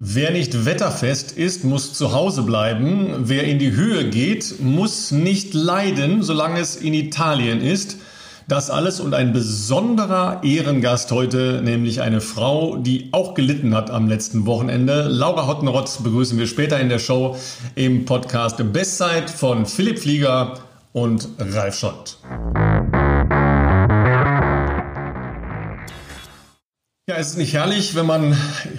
[0.00, 3.14] Wer nicht wetterfest ist, muss zu Hause bleiben.
[3.28, 7.98] Wer in die Höhe geht, muss nicht leiden, solange es in Italien ist.
[8.48, 14.08] Das alles und ein besonderer Ehrengast heute, nämlich eine Frau, die auch gelitten hat am
[14.08, 15.06] letzten Wochenende.
[15.08, 17.36] Laura Hottenrotz begrüßen wir später in der Show
[17.76, 20.58] im Podcast Bestzeit von Philipp Flieger
[20.92, 22.18] und Ralf Schott.
[27.06, 28.34] Ja, es ist nicht herrlich, wenn man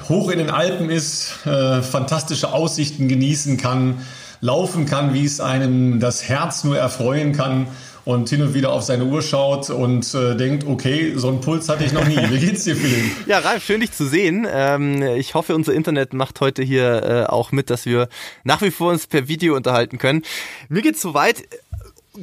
[0.09, 3.99] hoch in den Alpen ist, äh, fantastische Aussichten genießen kann,
[4.41, 7.67] laufen kann, wie es einem das Herz nur erfreuen kann
[8.03, 11.69] und hin und wieder auf seine Uhr schaut und äh, denkt, okay, so einen Puls
[11.69, 12.17] hatte ich noch nie.
[12.17, 13.03] Wie geht's dir, Philipp?
[13.27, 14.47] Ja, Ralf, schön dich zu sehen.
[14.49, 18.09] Ähm, ich hoffe, unser Internet macht heute hier äh, auch mit, dass wir
[18.43, 20.23] nach wie vor uns per Video unterhalten können.
[20.67, 21.43] Mir geht's soweit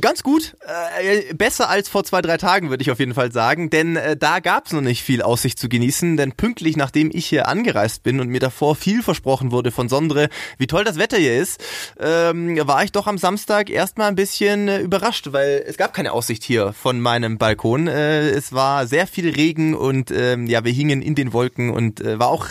[0.01, 0.57] Ganz gut.
[1.01, 3.69] Äh, besser als vor zwei, drei Tagen, würde ich auf jeden Fall sagen.
[3.69, 6.17] Denn äh, da gab es noch nicht viel Aussicht zu genießen.
[6.17, 10.29] Denn pünktlich, nachdem ich hier angereist bin und mir davor viel versprochen wurde von Sondre,
[10.59, 11.63] wie toll das Wetter hier ist,
[12.01, 16.13] ähm, war ich doch am Samstag erstmal ein bisschen äh, überrascht, weil es gab keine
[16.13, 17.89] Aussicht hier von meinem Balkon.
[17.89, 22.01] Äh, es war sehr viel Regen und ähm, ja, wir hingen in den Wolken und
[22.01, 22.47] äh, war auch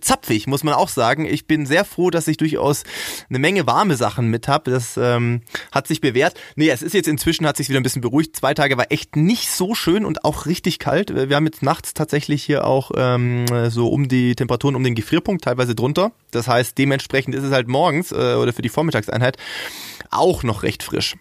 [0.00, 1.24] zapfig, muss man auch sagen.
[1.24, 2.84] Ich bin sehr froh, dass ich durchaus
[3.28, 4.70] eine Menge warme Sachen mit habe.
[4.70, 6.34] Das ähm, hat sich bewährt.
[6.56, 8.36] Nee, es ist jetzt inzwischen, hat sich wieder ein bisschen beruhigt.
[8.36, 11.14] Zwei Tage war echt nicht so schön und auch richtig kalt.
[11.14, 15.44] Wir haben jetzt nachts tatsächlich hier auch ähm, so um die Temperaturen um den Gefrierpunkt,
[15.44, 16.12] teilweise drunter.
[16.30, 19.36] Das heißt, dementsprechend ist es halt morgens äh, oder für die Vormittagseinheit
[20.10, 21.16] auch noch recht frisch.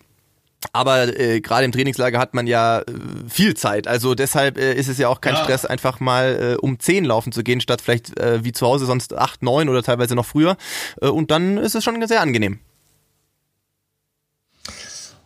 [0.74, 2.84] Aber äh, gerade im Trainingslager hat man ja äh,
[3.30, 3.88] viel Zeit.
[3.88, 5.44] Also deshalb äh, ist es ja auch kein ja.
[5.44, 8.86] Stress, einfach mal äh, um zehn laufen zu gehen, statt vielleicht äh, wie zu Hause
[8.86, 10.58] sonst acht, neun oder teilweise noch früher.
[11.02, 12.60] Äh, und dann ist es schon sehr angenehm.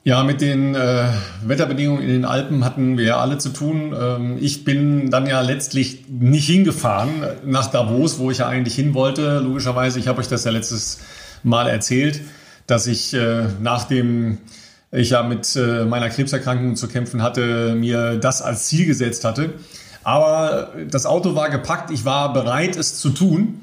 [0.04, 1.10] Ja, mit den äh,
[1.44, 3.96] Wetterbedingungen in den Alpen hatten wir ja alle zu tun.
[3.98, 8.96] Ähm, ich bin dann ja letztlich nicht hingefahren nach Davos, wo ich ja eigentlich hin
[8.96, 9.40] wollte.
[9.40, 11.02] Logischerweise, ich habe euch das ja letztes
[11.44, 12.22] Mal erzählt,
[12.66, 14.40] dass ich äh, nach dem
[14.92, 19.54] ich ja mit äh, meiner Krebserkrankung zu kämpfen hatte, mir das als Ziel gesetzt hatte.
[20.04, 23.62] Aber das Auto war gepackt, ich war bereit, es zu tun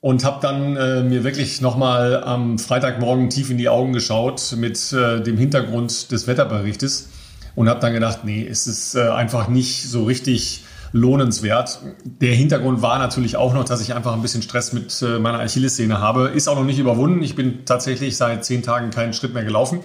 [0.00, 4.92] und habe dann äh, mir wirklich nochmal am Freitagmorgen tief in die Augen geschaut mit
[4.92, 7.08] äh, dem Hintergrund des Wetterberichtes
[7.54, 11.80] und habe dann gedacht, nee, es ist äh, einfach nicht so richtig lohnenswert.
[12.04, 15.40] Der Hintergrund war natürlich auch noch, dass ich einfach ein bisschen Stress mit äh, meiner
[15.40, 16.28] Achillessehne habe.
[16.28, 17.22] Ist auch noch nicht überwunden.
[17.22, 19.80] Ich bin tatsächlich seit zehn Tagen keinen Schritt mehr gelaufen.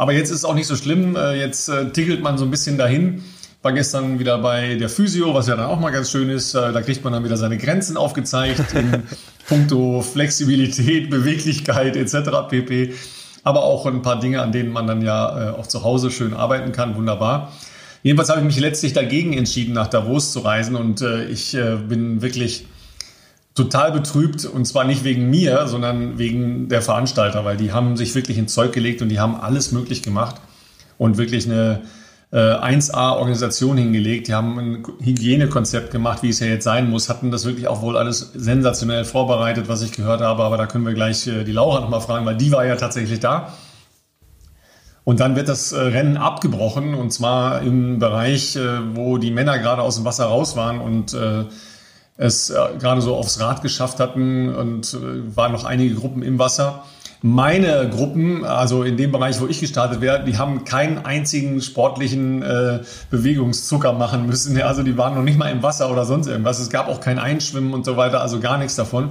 [0.00, 1.14] Aber jetzt ist es auch nicht so schlimm.
[1.14, 3.22] Äh, jetzt äh, tickelt man so ein bisschen dahin.
[3.60, 6.54] War gestern wieder bei der Physio, was ja dann auch mal ganz schön ist.
[6.54, 9.02] Äh, da kriegt man dann wieder seine Grenzen aufgezeigt in
[9.46, 12.48] puncto Flexibilität, Beweglichkeit etc.
[12.48, 12.94] pp.
[13.42, 16.72] Aber auch ein paar Dinge, an denen man dann ja auch zu Hause schön arbeiten
[16.72, 16.96] kann.
[16.96, 17.52] Wunderbar.
[18.02, 21.56] Jedenfalls habe ich mich letztlich dagegen entschieden, nach Davos zu reisen und ich
[21.88, 22.66] bin wirklich
[23.60, 28.14] total betrübt und zwar nicht wegen mir, sondern wegen der Veranstalter, weil die haben sich
[28.14, 30.36] wirklich ins Zeug gelegt und die haben alles möglich gemacht
[30.96, 31.82] und wirklich eine
[32.32, 34.28] äh, 1A-Organisation hingelegt.
[34.28, 37.82] Die haben ein Hygienekonzept gemacht, wie es ja jetzt sein muss, hatten das wirklich auch
[37.82, 41.52] wohl alles sensationell vorbereitet, was ich gehört habe, aber da können wir gleich äh, die
[41.52, 43.52] Laura nochmal fragen, weil die war ja tatsächlich da.
[45.04, 49.58] Und dann wird das äh, Rennen abgebrochen und zwar im Bereich, äh, wo die Männer
[49.58, 51.44] gerade aus dem Wasser raus waren und äh,
[52.20, 56.38] es äh, gerade so aufs Rad geschafft hatten und äh, waren noch einige Gruppen im
[56.38, 56.84] Wasser.
[57.22, 62.42] Meine Gruppen, also in dem Bereich, wo ich gestartet wäre, die haben keinen einzigen sportlichen
[62.42, 64.60] äh, Bewegungszucker machen müssen.
[64.60, 66.60] Also die waren noch nicht mal im Wasser oder sonst irgendwas.
[66.60, 69.10] Es gab auch kein Einschwimmen und so weiter, also gar nichts davon.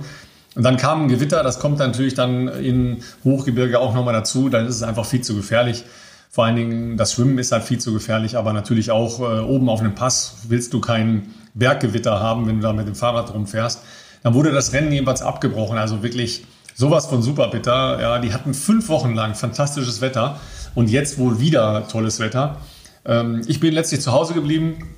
[0.55, 4.67] Und dann kam ein Gewitter, das kommt natürlich dann in Hochgebirge auch nochmal dazu, dann
[4.67, 5.83] ist es einfach viel zu gefährlich.
[6.31, 9.67] Vor allen Dingen das Schwimmen ist halt viel zu gefährlich, aber natürlich auch äh, oben
[9.67, 13.81] auf einem Pass willst du keinen Berggewitter haben, wenn du da mit dem Fahrrad rumfährst.
[14.23, 15.77] Dann wurde das Rennen jedenfalls abgebrochen.
[15.77, 16.45] Also wirklich
[16.75, 17.99] sowas von super bitter.
[18.01, 20.39] Ja, die hatten fünf Wochen lang fantastisches Wetter
[20.75, 22.57] und jetzt wohl wieder tolles Wetter.
[23.05, 24.95] Ähm, ich bin letztlich zu Hause geblieben,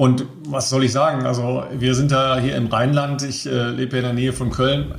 [0.00, 1.26] und was soll ich sagen?
[1.26, 3.22] Also wir sind da hier im Rheinland.
[3.22, 4.94] Ich äh, lebe in der Nähe von Köln.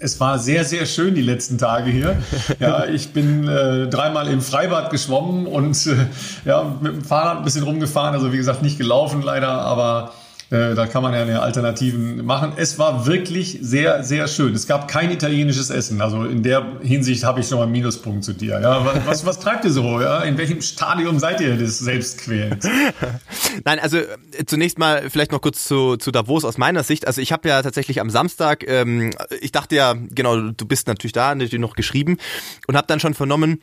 [0.00, 2.16] Es war sehr, sehr schön die letzten Tage hier.
[2.58, 5.94] Ja, ich bin äh, dreimal im Freibad geschwommen und äh,
[6.44, 8.12] ja, mit dem Fahrrad ein bisschen rumgefahren.
[8.12, 12.54] Also wie gesagt, nicht gelaufen leider, aber äh, da kann man ja eine Alternativen machen.
[12.56, 14.52] Es war wirklich sehr, sehr schön.
[14.52, 16.00] Es gab kein italienisches Essen.
[16.00, 18.60] Also in der Hinsicht habe ich schon mal einen Minuspunkt zu dir.
[18.60, 20.00] Ja, was, was, was treibt ihr so?
[20.00, 20.22] Ja?
[20.22, 22.66] In welchem Stadium seid ihr des Selbstquälens?
[23.64, 27.06] Nein, also äh, zunächst mal vielleicht noch kurz zu, zu Davos aus meiner Sicht.
[27.06, 31.12] Also ich habe ja tatsächlich am Samstag, ähm, ich dachte ja, genau, du bist natürlich
[31.12, 32.16] da, natürlich noch geschrieben
[32.66, 33.62] und habe dann schon vernommen,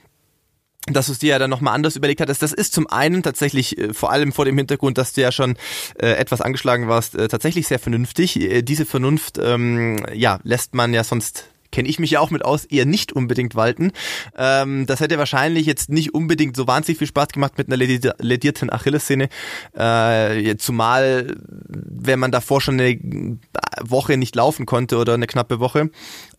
[0.87, 2.41] dass du es dir ja dann nochmal anders überlegt hattest.
[2.41, 5.57] Das ist zum einen tatsächlich, äh, vor allem vor dem Hintergrund, dass du ja schon
[5.99, 8.39] äh, etwas angeschlagen warst, äh, tatsächlich sehr vernünftig.
[8.39, 12.45] Äh, diese Vernunft, ähm, ja, lässt man ja sonst kenne ich mich ja auch mit
[12.45, 13.91] aus, eher nicht unbedingt walten.
[14.37, 18.71] Ähm, das hätte wahrscheinlich jetzt nicht unbedingt so wahnsinnig viel Spaß gemacht mit einer ledierten
[18.71, 19.29] Achillessehne.
[19.73, 21.35] Äh, zumal,
[21.67, 23.37] wenn man davor schon eine
[23.81, 25.89] Woche nicht laufen konnte oder eine knappe Woche.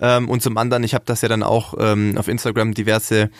[0.00, 3.31] Ähm, und zum anderen, ich habe das ja dann auch ähm, auf Instagram diverse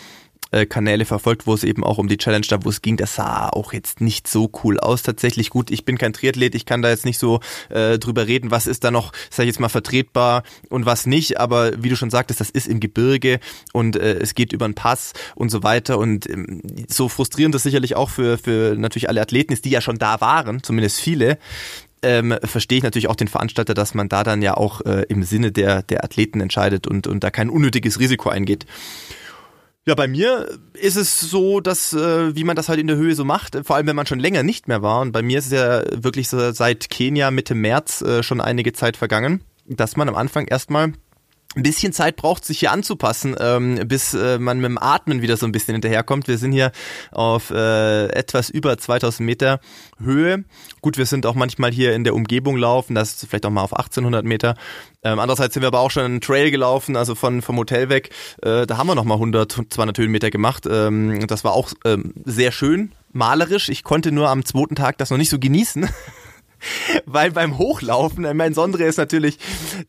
[0.51, 3.15] äh, Kanäle verfolgt, wo es eben auch um die Challenge da, wo es ging, das
[3.15, 5.03] sah auch jetzt nicht so cool aus.
[5.03, 8.51] Tatsächlich gut, ich bin kein Triathlet, ich kann da jetzt nicht so äh, drüber reden,
[8.51, 11.39] was ist da noch, sag ich jetzt mal, vertretbar und was nicht.
[11.39, 13.41] Aber wie du schon sagtest, das ist im Gebirge
[13.73, 15.99] und äh, es geht über einen Pass und so weiter.
[15.99, 19.81] Und ähm, so frustrierend das sicherlich auch für, für natürlich alle Athleten ist, die ja
[19.81, 21.39] schon da waren, zumindest viele,
[22.03, 25.23] ähm, verstehe ich natürlich auch den Veranstalter, dass man da dann ja auch äh, im
[25.23, 28.67] Sinne der, der Athleten entscheidet und, und da kein unnötiges Risiko eingeht.
[29.89, 33.15] Ja, bei mir ist es so, dass, äh, wie man das halt in der Höhe
[33.15, 35.01] so macht, vor allem wenn man schon länger nicht mehr war.
[35.01, 38.75] Und bei mir ist es ja wirklich so seit Kenia Mitte März äh, schon einige
[38.75, 40.93] Zeit vergangen, dass man am Anfang erstmal
[41.57, 45.37] ein bisschen Zeit braucht, sich hier anzupassen, ähm, bis äh, man mit dem Atmen wieder
[45.39, 46.29] so ein bisschen hinterherkommt.
[46.29, 46.73] Wir sind hier
[47.11, 49.61] auf äh, etwas über 2000 Meter
[49.99, 50.45] Höhe.
[50.83, 53.63] Gut, wir sind auch manchmal hier in der Umgebung laufen, das ist vielleicht auch mal
[53.63, 54.57] auf 1800 Meter.
[55.03, 58.11] Ähm, andererseits sind wir aber auch schon einen Trail gelaufen, also von vom Hotel weg.
[58.43, 60.65] Äh, da haben wir noch mal 100, 200 Höhenmeter gemacht.
[60.71, 63.71] Ähm, das war auch ähm, sehr schön, malerisch.
[63.71, 65.89] Ich konnte nur am zweiten Tag das noch nicht so genießen.
[67.07, 69.39] Weil beim Hochlaufen, mein Sondre ist natürlich,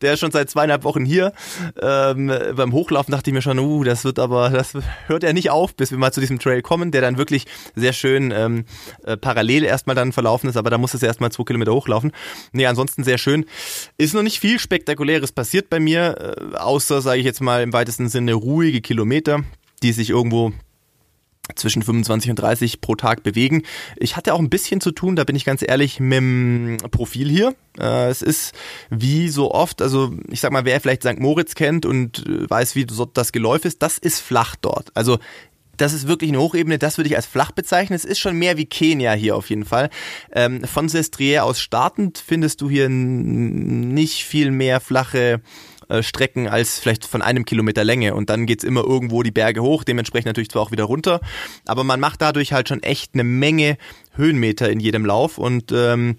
[0.00, 1.32] der ist schon seit zweieinhalb Wochen hier.
[1.80, 4.72] Ähm, beim Hochlaufen dachte ich mir schon, uh, das wird aber, das
[5.06, 7.92] hört er nicht auf, bis wir mal zu diesem Trail kommen, der dann wirklich sehr
[7.92, 8.64] schön ähm,
[9.04, 12.12] äh, parallel erstmal dann verlaufen ist, aber da muss es erstmal zwei Kilometer hochlaufen.
[12.52, 13.44] Nee, ansonsten sehr schön.
[13.96, 17.72] Ist noch nicht viel Spektakuläres passiert bei mir, äh, außer, sage ich jetzt mal, im
[17.72, 19.42] weitesten Sinne ruhige Kilometer,
[19.82, 20.52] die sich irgendwo
[21.56, 23.62] zwischen 25 und 30 pro Tag bewegen.
[23.96, 27.28] Ich hatte auch ein bisschen zu tun, da bin ich ganz ehrlich, mit dem Profil
[27.28, 27.54] hier.
[27.78, 28.54] Äh, es ist
[28.90, 31.18] wie so oft, also ich sag mal, wer vielleicht St.
[31.18, 34.90] Moritz kennt und äh, weiß, wie das Geläuf ist, das ist flach dort.
[34.94, 35.18] Also
[35.80, 37.96] das ist wirklich eine Hochebene, das würde ich als flach bezeichnen.
[37.96, 39.88] Es ist schon mehr wie Kenia hier auf jeden Fall.
[40.32, 45.40] Ähm, von Sestriere aus startend findest du hier nicht viel mehr flache
[45.90, 48.14] äh, Strecken als vielleicht von einem Kilometer Länge.
[48.14, 51.20] Und dann geht's immer irgendwo die Berge hoch, dementsprechend natürlich zwar auch wieder runter,
[51.66, 53.76] aber man macht dadurch halt schon echt eine Menge
[54.14, 55.38] Höhenmeter in jedem Lauf.
[55.38, 56.16] Und ähm,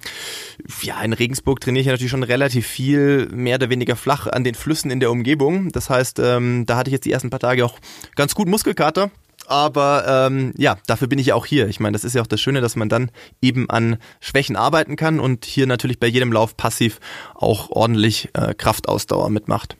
[0.81, 4.55] ja, in Regensburg trainiere ich natürlich schon relativ viel, mehr oder weniger flach an den
[4.55, 5.71] Flüssen in der Umgebung.
[5.71, 7.79] Das heißt, ähm, da hatte ich jetzt die ersten paar Tage auch
[8.15, 9.11] ganz gut Muskelkater
[9.51, 11.67] aber ähm, ja, dafür bin ich auch hier.
[11.67, 13.11] Ich meine, das ist ja auch das Schöne, dass man dann
[13.41, 16.99] eben an Schwächen arbeiten kann und hier natürlich bei jedem Lauf passiv
[17.35, 19.75] auch ordentlich äh, Kraftausdauer mitmacht.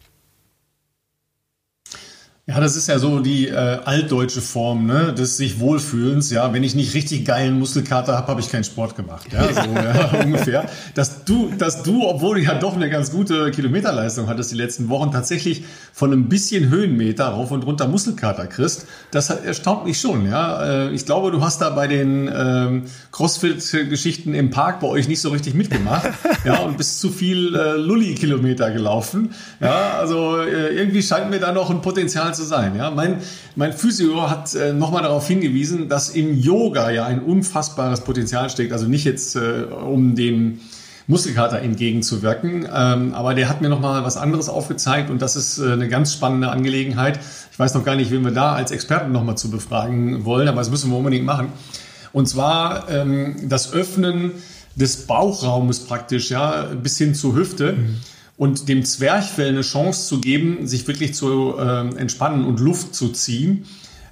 [2.51, 6.31] Ja, das ist ja so die äh, altdeutsche Form ne, des sich Wohlfühlens.
[6.31, 9.27] Ja, wenn ich nicht richtig geilen Muskelkater habe, habe ich keinen Sport gemacht.
[9.31, 10.65] Ja, so ja, ungefähr.
[10.93, 14.89] Dass du, dass du, obwohl du ja doch eine ganz gute Kilometerleistung hattest die letzten
[14.89, 15.63] Wochen, tatsächlich
[15.93, 20.29] von einem bisschen Höhenmeter rauf und runter Muskelkater kriegst, das erstaunt mich schon.
[20.29, 22.83] Ja, äh, ich glaube, du hast da bei den ähm,
[23.13, 26.09] Crossfit-Geschichten im Park bei euch nicht so richtig mitgemacht.
[26.43, 29.33] ja, und bist zu viel äh, Lulli-Kilometer gelaufen.
[29.61, 32.75] Ja, also äh, irgendwie scheint mir da noch ein Potenzial zu sein.
[32.75, 32.91] Ja?
[32.91, 33.17] Mein,
[33.55, 38.73] mein Physio hat äh, nochmal darauf hingewiesen, dass im Yoga ja ein unfassbares Potenzial steckt.
[38.73, 40.59] Also nicht jetzt, äh, um dem
[41.07, 42.67] Muskelkater entgegenzuwirken.
[42.73, 46.13] Ähm, aber der hat mir nochmal was anderes aufgezeigt und das ist äh, eine ganz
[46.13, 47.19] spannende Angelegenheit.
[47.51, 50.59] Ich weiß noch gar nicht, wen wir da als Experten nochmal zu befragen wollen, aber
[50.59, 51.49] das müssen wir unbedingt machen.
[52.13, 54.31] Und zwar ähm, das Öffnen
[54.75, 57.73] des Bauchraumes praktisch, ja, bis hin zur Hüfte.
[57.73, 57.97] Mhm
[58.41, 63.09] und dem Zwerchfell eine Chance zu geben, sich wirklich zu äh, entspannen und Luft zu
[63.09, 63.65] ziehen,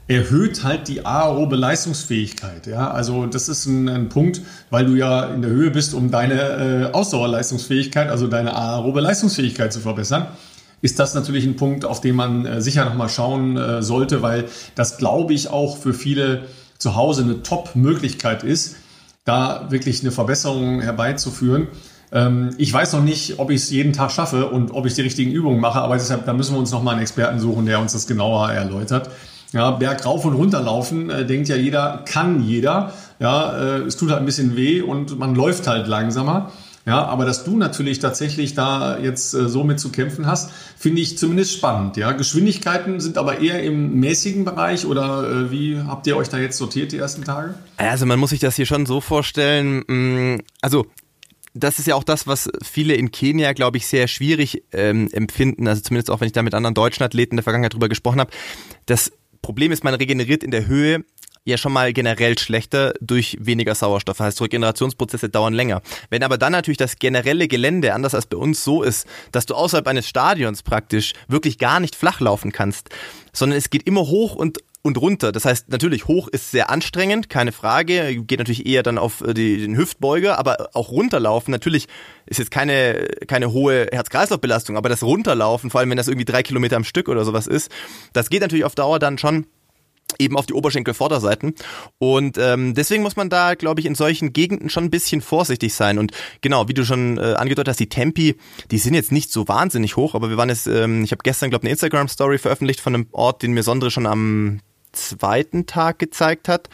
[0.08, 2.68] erhöht halt die aerobe Leistungsfähigkeit.
[2.68, 6.12] Ja, also das ist ein, ein Punkt, weil du ja in der Höhe bist, um
[6.12, 10.28] deine äh, Ausdauerleistungsfähigkeit, also deine aerobe Leistungsfähigkeit zu verbessern
[10.82, 14.46] ist das natürlich ein Punkt, auf den man äh, sicher nochmal schauen äh, sollte, weil
[14.76, 16.44] das, glaube ich, auch für viele
[16.78, 18.76] zu Hause eine Top-Möglichkeit ist,
[19.26, 21.68] da wirklich eine Verbesserung herbeizuführen.
[22.12, 25.02] Ähm, ich weiß noch nicht, ob ich es jeden Tag schaffe und ob ich die
[25.02, 27.94] richtigen Übungen mache, aber deshalb, da müssen wir uns nochmal einen Experten suchen, der uns
[27.94, 29.10] das genauer erläutert.
[29.52, 32.94] Ja, Berg rauf und runter laufen, äh, denkt ja jeder, kann jeder.
[33.20, 36.52] Ja, äh, es tut halt ein bisschen weh und man läuft halt langsamer.
[36.86, 41.02] Ja, aber dass du natürlich tatsächlich da jetzt äh, so mit zu kämpfen hast, finde
[41.02, 41.98] ich zumindest spannend.
[41.98, 46.38] Ja, Geschwindigkeiten sind aber eher im mäßigen Bereich oder äh, wie habt ihr euch da
[46.38, 47.54] jetzt sortiert die ersten Tage?
[47.78, 49.84] Also man muss sich das hier schon so vorstellen.
[49.88, 50.86] Mm, also
[51.54, 55.68] das ist ja auch das, was viele in Kenia, glaube ich, sehr schwierig ähm, empfinden.
[55.68, 58.20] Also zumindest auch, wenn ich da mit anderen deutschen Athleten in der Vergangenheit drüber gesprochen
[58.20, 58.32] habe.
[58.86, 61.04] Das Problem ist, man regeneriert in der Höhe
[61.46, 64.20] ja schon mal generell schlechter durch weniger Sauerstoff.
[64.20, 65.82] Heißt, Regenerationsprozesse dauern länger.
[66.10, 69.56] Wenn aber dann natürlich das generelle Gelände, anders als bei uns, so ist, dass du
[69.56, 72.90] außerhalb eines Stadions praktisch wirklich gar nicht flach laufen kannst,
[73.34, 75.32] sondern es geht immer hoch und und runter.
[75.32, 78.24] Das heißt, natürlich hoch ist sehr anstrengend, keine Frage.
[78.24, 81.52] Geht natürlich eher dann auf äh, die, den Hüftbeuger, aber auch runterlaufen.
[81.52, 81.88] Natürlich
[82.26, 86.44] ist jetzt keine, keine hohe Herz-Kreislauf-Belastung, aber das Runterlaufen, vor allem wenn das irgendwie drei
[86.44, 87.72] Kilometer am Stück oder sowas ist,
[88.14, 89.46] das geht natürlich auf Dauer dann schon
[90.18, 91.54] eben auf die Oberschenkelvorderseiten.
[92.00, 95.74] Und ähm, deswegen muss man da, glaube ich, in solchen Gegenden schon ein bisschen vorsichtig
[95.76, 96.00] sein.
[96.00, 98.36] Und genau, wie du schon äh, angedeutet hast, die Tempi,
[98.72, 101.52] die sind jetzt nicht so wahnsinnig hoch, aber wir waren jetzt, ähm, ich habe gestern,
[101.52, 104.62] glaube ich, eine Instagram-Story veröffentlicht von einem Ort, den mir Sondre schon am
[105.00, 106.70] zweiten Tag gezeigt hat.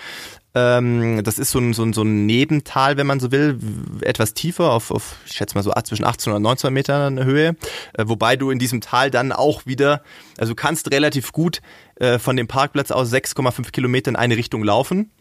[0.53, 3.59] Ähm, das ist so ein, so, ein, so ein Nebental, wenn man so will,
[4.01, 7.57] etwas tiefer, auf, auf ich schätze mal so zwischen 18 und 19 Metern Höhe.
[7.93, 10.01] Äh, wobei du in diesem Tal dann auch wieder,
[10.37, 11.61] also du kannst relativ gut
[11.95, 15.11] äh, von dem Parkplatz aus 6,5 Kilometer in eine Richtung laufen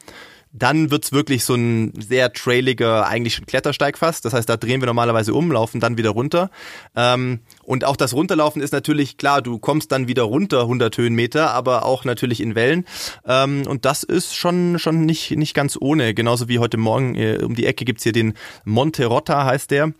[0.56, 4.24] dann wird's wirklich so ein sehr trailiger, eigentlich schon Klettersteig fast.
[4.24, 6.48] Das heißt, da drehen wir normalerweise um, laufen dann wieder runter.
[6.94, 11.50] Ähm, und auch das Runterlaufen ist natürlich klar, du kommst dann wieder runter 100 Höhenmeter,
[11.50, 12.84] aber auch natürlich in Wellen.
[13.26, 16.14] Ähm, und das ist schon, schon nicht, nicht ganz ohne.
[16.14, 18.34] Genauso wie heute Morgen äh, um die Ecke gibt's hier den
[18.64, 19.92] Monte Rotta, heißt der.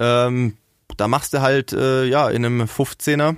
[0.00, 0.56] Ähm,
[0.96, 3.36] da machst du halt äh, ja in einem 15er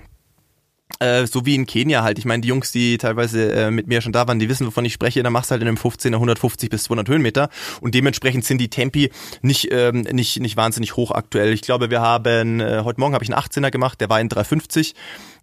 [0.99, 2.19] äh, so wie in Kenia halt.
[2.19, 4.85] Ich meine, die Jungs, die teilweise äh, mit mir schon da waren, die wissen, wovon
[4.85, 5.23] ich spreche.
[5.23, 7.49] Da machst du halt in einem 15er 150 bis 200 Höhenmeter
[7.81, 11.53] und dementsprechend sind die Tempi nicht ähm, nicht nicht wahnsinnig hoch aktuell.
[11.53, 14.29] Ich glaube, wir haben äh, heute Morgen habe ich einen 18er gemacht, der war in
[14.29, 14.95] 350.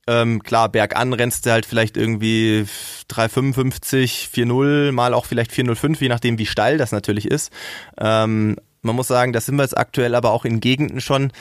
[0.08, 2.66] Ähm, klar, bergan rennst du halt vielleicht irgendwie
[3.10, 7.52] 355, 4-0, mal auch vielleicht 405, je nachdem wie steil das natürlich ist.
[8.00, 11.32] Ähm, man muss sagen, da sind wir jetzt aktuell aber auch in Gegenden schon,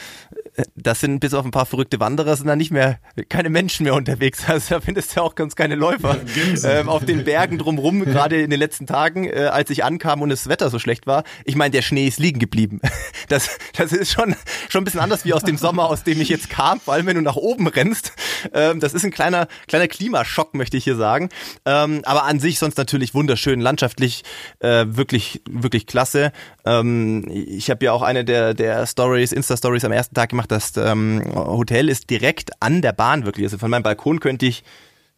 [0.74, 3.94] das sind bis auf ein paar verrückte Wanderer sind da nicht mehr keine Menschen mehr
[3.94, 4.46] unterwegs.
[4.48, 6.16] Also da findest du auch ganz keine Läufer
[6.64, 10.30] ähm, auf den Bergen drumrum, gerade in den letzten Tagen, äh, als ich ankam und
[10.30, 11.22] das Wetter so schlecht war.
[11.44, 12.80] Ich meine, der Schnee ist liegen geblieben.
[13.28, 14.34] Das, das ist schon,
[14.70, 17.04] schon ein bisschen anders wie aus dem Sommer, aus dem ich jetzt kam, vor allem
[17.04, 18.12] wenn du nach oben rennst.
[18.54, 21.28] Ähm, das ist ein kleiner, kleiner Klimaschock, möchte ich hier sagen.
[21.66, 24.24] Ähm, aber an sich sonst natürlich wunderschön, landschaftlich
[24.60, 26.32] äh, wirklich, wirklich klasse.
[26.64, 30.76] Ähm, ich habe ja auch eine der, der Stories, Insta-Stories am ersten Tag gemacht, das
[30.76, 33.46] ähm, Hotel ist direkt an der Bahn wirklich.
[33.46, 34.64] Also von meinem Balkon könnte ich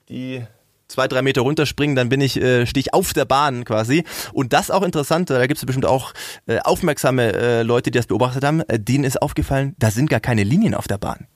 [0.08, 0.42] die
[0.90, 4.04] zwei, drei Meter runterspringen, dann bin ich, äh, stehe ich auf der Bahn quasi.
[4.32, 6.12] Und das auch interessant, da gibt es bestimmt auch
[6.46, 10.20] äh, aufmerksame äh, Leute, die das beobachtet haben, äh, denen ist aufgefallen, da sind gar
[10.20, 11.26] keine Linien auf der Bahn.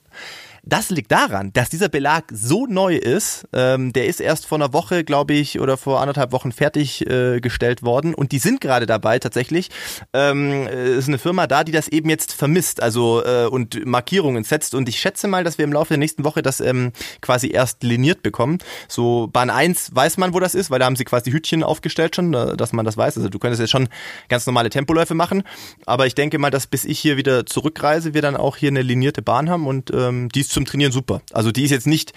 [0.66, 3.46] Das liegt daran, dass dieser Belag so neu ist.
[3.52, 7.84] Ähm, der ist erst vor einer Woche, glaube ich, oder vor anderthalb Wochen fertiggestellt äh,
[7.84, 8.14] worden.
[8.14, 9.68] Und die sind gerade dabei tatsächlich.
[10.14, 14.42] Ähm, äh, ist eine Firma da, die das eben jetzt vermisst, also äh, und Markierungen
[14.42, 14.74] setzt.
[14.74, 17.82] Und ich schätze mal, dass wir im Laufe der nächsten Woche das ähm, quasi erst
[17.82, 18.56] liniert bekommen.
[18.88, 22.16] So Bahn 1 weiß man, wo das ist, weil da haben sie quasi Hütchen aufgestellt
[22.16, 23.18] schon, äh, dass man das weiß.
[23.18, 23.90] Also du könntest jetzt schon
[24.30, 25.42] ganz normale Tempoläufe machen.
[25.84, 28.80] Aber ich denke mal, dass bis ich hier wieder zurückreise, wir dann auch hier eine
[28.80, 31.20] linierte Bahn haben und ähm, die ist zum Trainieren super.
[31.32, 32.12] Also die ist jetzt nicht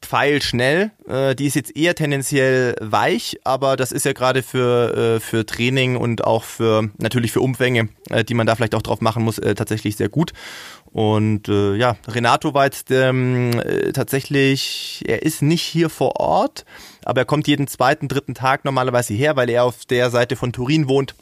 [0.00, 5.20] pfeilschnell, äh, die ist jetzt eher tendenziell weich, aber das ist ja gerade für, äh,
[5.20, 9.00] für Training und auch für natürlich für Umfänge, äh, die man da vielleicht auch drauf
[9.00, 10.32] machen muss, äh, tatsächlich sehr gut.
[10.92, 16.64] Und äh, ja, Renato war jetzt ähm, äh, tatsächlich, er ist nicht hier vor Ort,
[17.04, 20.52] aber er kommt jeden zweiten, dritten Tag normalerweise her, weil er auf der Seite von
[20.52, 21.14] Turin wohnt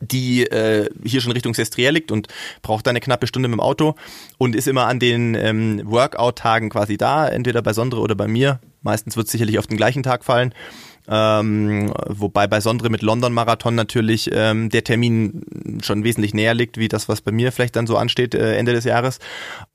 [0.00, 2.28] die äh, hier schon Richtung Sestriere liegt und
[2.62, 3.94] braucht eine knappe Stunde mit dem Auto
[4.38, 8.60] und ist immer an den ähm, Workout-Tagen quasi da, entweder bei Sondre oder bei mir.
[8.82, 10.52] Meistens wird es sicherlich auf den gleichen Tag fallen.
[11.06, 15.42] Ähm, wobei bei Sondre mit London Marathon natürlich ähm, der Termin
[15.82, 18.72] schon wesentlich näher liegt, wie das, was bei mir vielleicht dann so ansteht äh, Ende
[18.72, 19.18] des Jahres.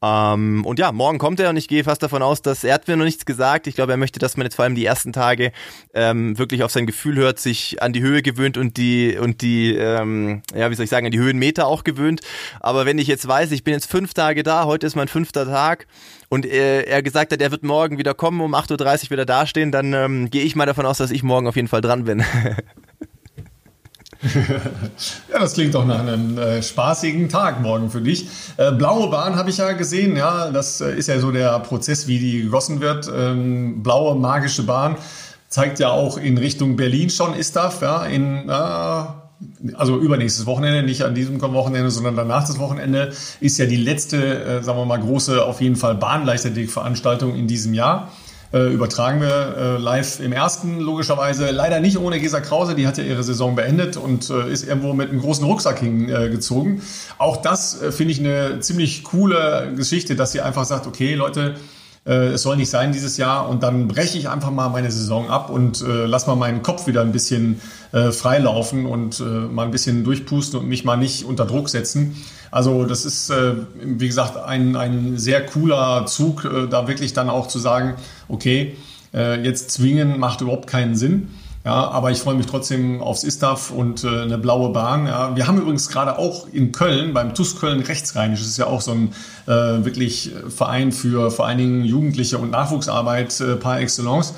[0.02, 2.88] Ähm, und ja, morgen kommt er und ich gehe fast davon aus, dass er hat
[2.88, 3.68] mir noch nichts gesagt.
[3.68, 5.52] Ich glaube, er möchte, dass man jetzt vor allem die ersten Tage
[5.94, 9.76] ähm, wirklich auf sein Gefühl hört, sich an die Höhe gewöhnt und die und die,
[9.76, 12.22] ähm, ja, wie soll ich sagen, an die Höhenmeter auch gewöhnt.
[12.60, 15.46] Aber wenn ich jetzt weiß, ich bin jetzt fünf Tage da, heute ist mein fünfter
[15.46, 15.86] Tag
[16.30, 19.72] und äh, er gesagt hat, er wird morgen wieder kommen, um 8.30 Uhr wieder dastehen,
[19.72, 22.24] dann ähm, gehe ich mal davon aus, dass ich morgen auf jeden Fall dran bin.
[25.32, 28.28] ja, das klingt doch nach einem äh, spaßigen Tag morgen für dich.
[28.58, 32.08] Äh, blaue Bahn habe ich ja gesehen, ja, das äh, ist ja so der Prozess,
[32.08, 33.10] wie die gegossen wird.
[33.14, 34.98] Ähm, blaue magische Bahn
[35.48, 39.04] zeigt ja auch in Richtung Berlin schon Istaf, ja, in äh,
[39.76, 44.44] also übernächstes Wochenende, nicht an diesem Wochenende, sondern danach das Wochenende, ist ja die letzte,
[44.44, 48.12] äh, sagen wir mal, große, auf jeden Fall Bahnleichtathletik-Veranstaltung in diesem Jahr.
[48.52, 51.52] Äh, übertragen wir äh, live im ersten, logischerweise.
[51.52, 54.94] Leider nicht ohne Gesa Krause, die hat ja ihre Saison beendet und äh, ist irgendwo
[54.94, 56.78] mit einem großen Rucksack hingezogen.
[56.78, 56.82] Äh,
[57.20, 61.56] Auch das äh, finde ich eine ziemlich coole Geschichte, dass sie einfach sagt, okay, Leute,
[62.06, 65.50] es soll nicht sein dieses Jahr und dann breche ich einfach mal meine Saison ab
[65.50, 69.72] und äh, lass mal meinen Kopf wieder ein bisschen äh, freilaufen und äh, mal ein
[69.72, 72.16] bisschen durchpusten und mich mal nicht unter Druck setzen.
[72.52, 77.30] Also das ist, äh, wie gesagt, ein, ein sehr cooler Zug, äh, da wirklich dann
[77.30, 77.96] auch zu sagen,
[78.28, 78.76] okay,
[79.14, 81.30] äh, jetzt zwingen macht überhaupt keinen Sinn.
[81.70, 85.06] Ja, aber ich freue mich trotzdem aufs ISTAF und äh, eine blaue Bahn.
[85.06, 85.36] Ja.
[85.36, 88.82] Wir haben übrigens gerade auch in Köln, beim TUS Köln Rechtsrheinisch, das ist ja auch
[88.82, 89.14] so ein
[89.46, 94.34] äh, wirklich Verein für vor allen Dingen Jugendliche und Nachwuchsarbeit äh, par excellence,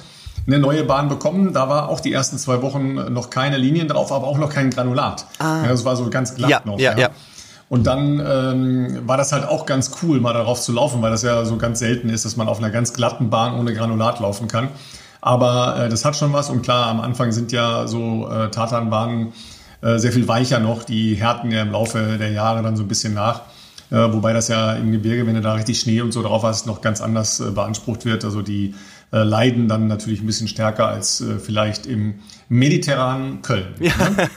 [0.45, 1.53] eine neue Bahn bekommen.
[1.53, 4.69] Da war auch die ersten zwei Wochen noch keine Linien drauf, aber auch noch kein
[4.69, 5.25] Granulat.
[5.39, 5.61] Ah.
[5.63, 6.79] Ja, das war so ganz glatt ja, noch.
[6.81, 7.11] Ja, ja.
[7.69, 11.21] Und dann ähm, war das halt auch ganz cool, mal darauf zu laufen, weil das
[11.21, 14.49] ja so ganz selten ist, dass man auf einer ganz glatten Bahn ohne Granulat laufen
[14.49, 14.67] kann.
[15.21, 19.33] Aber äh, das hat schon was und klar, am Anfang sind ja so äh, Tatanbahnen
[19.81, 20.83] äh, sehr viel weicher noch.
[20.83, 23.41] Die härten ja im Laufe der Jahre dann so ein bisschen nach.
[23.91, 26.65] Äh, wobei das ja im Gebirge, wenn du da richtig Schnee und so drauf hast,
[26.65, 28.23] noch ganz anders äh, beansprucht wird.
[28.23, 28.73] Also die
[29.11, 32.15] äh, leiden dann natürlich ein bisschen stärker als äh, vielleicht im
[32.47, 33.75] mediterranen Köln.
[33.79, 33.93] Ja.
[33.97, 34.29] Ne?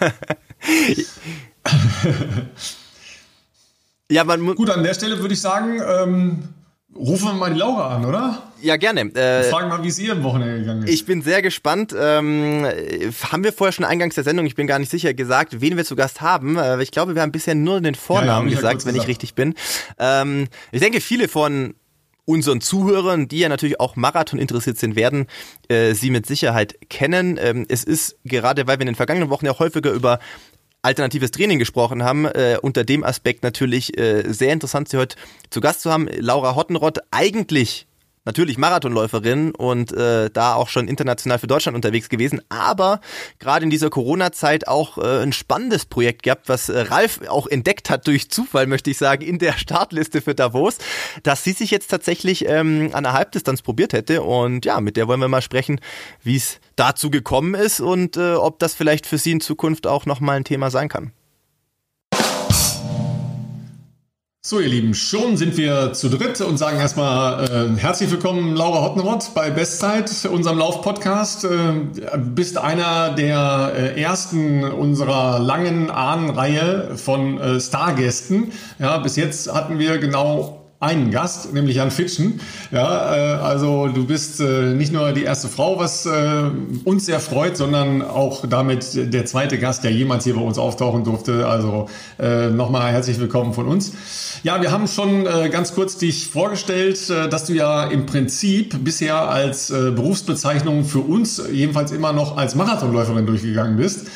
[4.11, 6.49] ja, man Gut, an der Stelle würde ich sagen, ähm,
[6.97, 8.43] rufen wir mal die Laura an, oder?
[8.65, 9.03] Ja, gerne.
[9.15, 10.91] Äh, Fragen mal, wie es ihr im Wochenende gegangen ist.
[10.91, 11.95] Ich bin sehr gespannt.
[11.97, 12.67] Ähm,
[13.31, 15.85] haben wir vorher schon eingangs der Sendung, ich bin gar nicht sicher, gesagt, wen wir
[15.85, 16.57] zu Gast haben.
[16.57, 19.05] Äh, ich glaube, wir haben bisher nur den Vornamen ja, ja, gesagt, wenn gesagt.
[19.05, 19.55] ich richtig bin.
[19.99, 21.75] Ähm, ich denke, viele von
[22.25, 25.27] unseren Zuhörern, die ja natürlich auch Marathon interessiert sind, werden
[25.69, 27.39] äh, sie mit Sicherheit kennen.
[27.39, 30.21] Ähm, es ist gerade, weil wir in den vergangenen Wochen ja häufiger über
[30.81, 35.17] alternatives Training gesprochen haben, äh, unter dem Aspekt natürlich äh, sehr interessant, Sie heute
[35.51, 36.09] zu Gast zu haben.
[36.19, 37.87] Laura Hottenrott, eigentlich
[38.25, 43.01] natürlich Marathonläuferin und äh, da auch schon international für Deutschland unterwegs gewesen, aber
[43.39, 47.91] gerade in dieser Corona-Zeit auch äh, ein spannendes Projekt gehabt, was äh, Ralf auch entdeckt
[47.91, 50.79] hat durch Zufall, möchte ich sagen, in der Startliste für Davos,
[51.23, 55.09] dass sie sich jetzt tatsächlich ähm, an der Halbdistanz probiert hätte und ja, mit der
[55.09, 55.81] wollen wir mal sprechen,
[56.23, 60.07] wie es dazu gekommen ist und äh, ob das vielleicht für sie in Zukunft auch
[60.07, 61.13] nochmal ein Thema sein kann.
[64.47, 68.83] So, ihr Lieben, schon sind wir zu dritt und sagen erstmal äh, herzlich willkommen, Laura
[68.83, 71.47] Hottenrott bei Bestzeit, unserem Lauf-Podcast.
[71.47, 78.53] Äh, bist einer der äh, ersten unserer langen Ahnenreihe von äh, Stargästen.
[78.79, 82.41] Ja, bis jetzt hatten wir genau einen Gast, nämlich Jan Fitschen.
[82.71, 86.11] Ja, äh, also du bist äh, nicht nur die erste Frau, was äh,
[86.85, 91.05] uns sehr freut, sondern auch damit der zweite Gast, der jemals hier bei uns auftauchen
[91.05, 91.47] durfte.
[91.49, 93.93] Also äh, nochmal herzlich willkommen von uns.
[94.43, 98.85] Ja, wir haben schon äh, ganz kurz dich vorgestellt, äh, dass du ja im Prinzip
[98.85, 104.07] bisher als Berufsbezeichnung für uns jedenfalls immer noch als Marathonläuferin durchgegangen bist.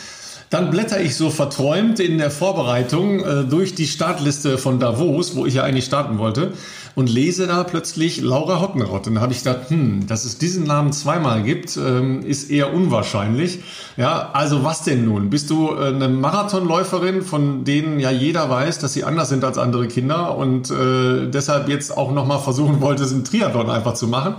[0.51, 5.45] Dann blätter ich so verträumt in der Vorbereitung äh, durch die Startliste von Davos, wo
[5.45, 6.53] ich ja eigentlich starten wollte,
[6.95, 9.07] und lese da plötzlich Laura Hottenrott.
[9.07, 12.73] Und da habe ich gedacht, hm, dass es diesen Namen zweimal gibt, ähm, ist eher
[12.73, 13.61] unwahrscheinlich.
[13.97, 15.29] Ja, also was denn nun?
[15.29, 19.59] Bist du äh, eine Marathonläuferin, von denen ja jeder weiß, dass sie anders sind als
[19.59, 24.37] andere Kinder und äh, deshalb jetzt auch nochmal versuchen wollte, einen Triathlon einfach zu machen?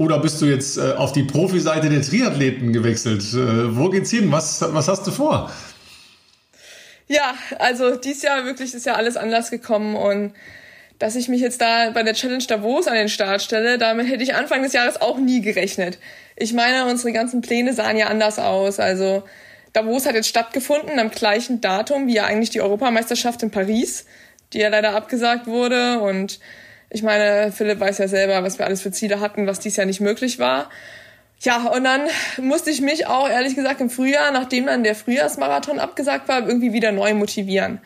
[0.00, 3.20] Oder bist du jetzt äh, auf die Profiseite der Triathleten gewechselt?
[3.34, 4.32] Äh, wo geht's hin?
[4.32, 5.52] Was, was hast du vor?
[7.06, 10.32] Ja, also dieses Jahr wirklich ist ja alles anders gekommen und
[10.98, 14.22] dass ich mich jetzt da bei der Challenge Davos an den Start stelle, damit hätte
[14.22, 15.98] ich Anfang des Jahres auch nie gerechnet.
[16.34, 18.80] Ich meine, unsere ganzen Pläne sahen ja anders aus.
[18.80, 19.24] Also
[19.74, 24.06] Davos hat jetzt stattgefunden am gleichen Datum wie ja eigentlich die Europameisterschaft in Paris,
[24.54, 26.40] die ja leider abgesagt wurde und
[26.90, 29.86] ich meine, Philipp weiß ja selber, was wir alles für Ziele hatten, was dies Jahr
[29.86, 30.68] nicht möglich war.
[31.40, 32.02] Ja, und dann
[32.38, 36.72] musste ich mich auch ehrlich gesagt im Frühjahr, nachdem dann der Frühjahrsmarathon abgesagt war, irgendwie
[36.72, 37.80] wieder neu motivieren.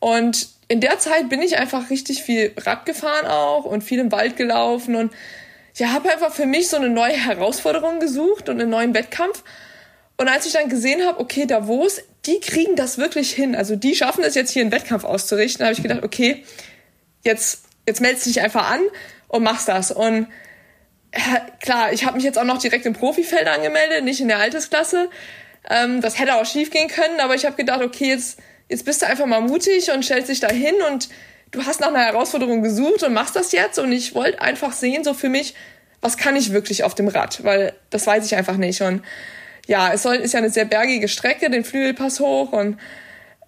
[0.00, 4.12] Und in der Zeit bin ich einfach richtig viel Rad gefahren auch und viel im
[4.12, 5.12] Wald gelaufen und
[5.76, 9.42] ja, habe einfach für mich so eine neue Herausforderung gesucht und einen neuen Wettkampf.
[10.16, 13.56] Und als ich dann gesehen habe, okay, Davos, die kriegen das wirklich hin.
[13.56, 16.44] Also die schaffen es jetzt hier einen Wettkampf auszurichten, habe ich gedacht, okay,
[17.24, 18.80] jetzt jetzt meldest du dich einfach an
[19.28, 19.90] und machst das.
[19.90, 20.28] Und
[21.10, 21.18] äh,
[21.60, 25.08] klar, ich habe mich jetzt auch noch direkt im Profifeld angemeldet, nicht in der Altersklasse.
[25.68, 29.02] Ähm, das hätte auch schief gehen können, aber ich habe gedacht, okay, jetzt, jetzt bist
[29.02, 31.08] du einfach mal mutig und stellst dich da hin und
[31.50, 33.78] du hast nach einer Herausforderung gesucht und machst das jetzt.
[33.78, 35.54] Und ich wollte einfach sehen, so für mich,
[36.00, 38.82] was kann ich wirklich auf dem Rad, weil das weiß ich einfach nicht.
[38.82, 39.02] Und
[39.66, 42.78] ja, es soll, ist ja eine sehr bergige Strecke, den Flügelpass hoch und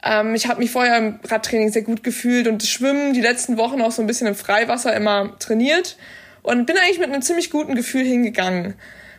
[0.07, 3.83] ähm, ich habe mich vorher im Radtraining sehr gut gefühlt und Schwimmen die letzten Wochen
[3.83, 5.97] auch so ein bisschen im Freiwasser immer trainiert
[6.43, 8.75] und bin eigentlich mit einem ziemlich guten Gefühl hingegangen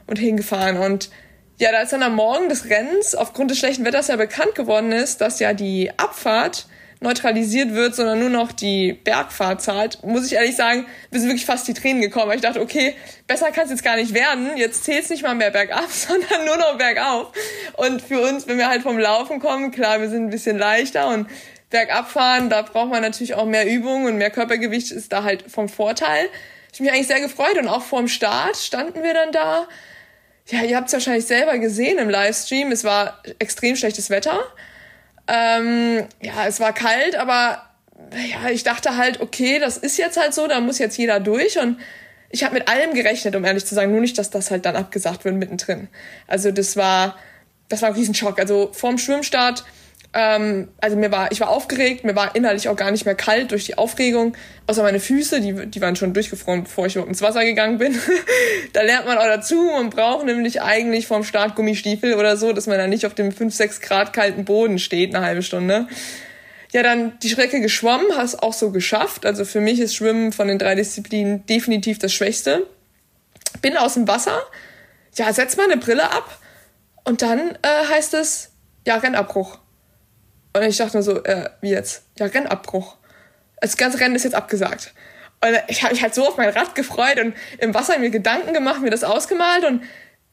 [0.08, 0.78] und hingefahren.
[0.78, 1.10] Und
[1.60, 4.91] ja, da ist dann am Morgen des Rennens aufgrund des schlechten Wetters ja bekannt geworden
[4.91, 6.67] ist, dass ja die Abfahrt
[6.99, 11.45] neutralisiert wird, sondern nur noch die Bergfahrt zahlt, muss ich ehrlich sagen, wir sind wirklich
[11.45, 12.29] fast die Tränen gekommen.
[12.29, 12.95] Weil ich dachte, okay,
[13.27, 14.57] besser kann es jetzt gar nicht werden.
[14.57, 17.31] Jetzt zählt es nicht mal mehr bergab, sondern nur noch bergauf.
[17.73, 21.10] Und für uns, wenn wir halt vom Laufen kommen, klar, wir sind ein bisschen leichter
[21.10, 21.27] und
[21.69, 25.43] bergab fahren, da braucht man natürlich auch mehr Übung und mehr Körpergewicht ist da halt
[25.51, 26.29] vom Vorteil.
[26.73, 29.67] Ich mich eigentlich sehr gefreut und auch vorm Start standen wir dann da.
[30.49, 32.71] Ja, ihr habt es wahrscheinlich selber gesehen im Livestream.
[32.71, 34.39] Es war extrem schlechtes Wetter.
[35.28, 37.63] Ähm, ja, es war kalt, aber
[38.12, 41.60] ja, ich dachte halt, okay, das ist jetzt halt so, da muss jetzt jeder durch
[41.60, 41.78] und
[42.30, 44.76] ich habe mit allem gerechnet, um ehrlich zu sagen, nur nicht, dass das halt dann
[44.76, 45.88] abgesagt wird mittendrin.
[46.28, 47.18] Also das war,
[47.70, 48.40] das war ein Riesenschock.
[48.40, 49.63] Also vorm Schwimmstart
[50.17, 53.51] ähm, also mir war, ich war aufgeregt, mir war innerlich auch gar nicht mehr kalt
[53.51, 57.21] durch die Aufregung, außer meine Füße, die, die waren schon durchgefroren, bevor ich überhaupt ins
[57.21, 57.95] Wasser gegangen bin.
[58.73, 62.65] da lernt man auch dazu, man braucht nämlich eigentlich vorm Start Gummistiefel oder so, dass
[62.65, 65.88] man dann nicht auf dem 5, 6 Grad kalten Boden steht eine halbe Stunde.
[66.73, 69.23] Ja, dann die Strecke geschwommen, hast auch so geschafft.
[69.23, 72.65] Also für mich ist Schwimmen von den drei Disziplinen definitiv das Schwächste.
[73.62, 74.41] Bin aus dem Wasser,
[75.15, 76.39] ja, setz mal eine Brille ab
[77.03, 78.49] und dann äh, heißt es,
[78.88, 79.60] ja, Rennabbruch.
[80.60, 82.04] Und ich dachte mir so, äh, wie jetzt?
[82.17, 82.98] Ja, Rennabbruch.
[83.62, 84.93] Das ganze Rennen ist jetzt abgesagt.
[85.41, 88.54] Und ich habe mich halt so auf mein Rad gefreut und im Wasser mir Gedanken
[88.54, 89.84] gemacht, mir das ausgemalt und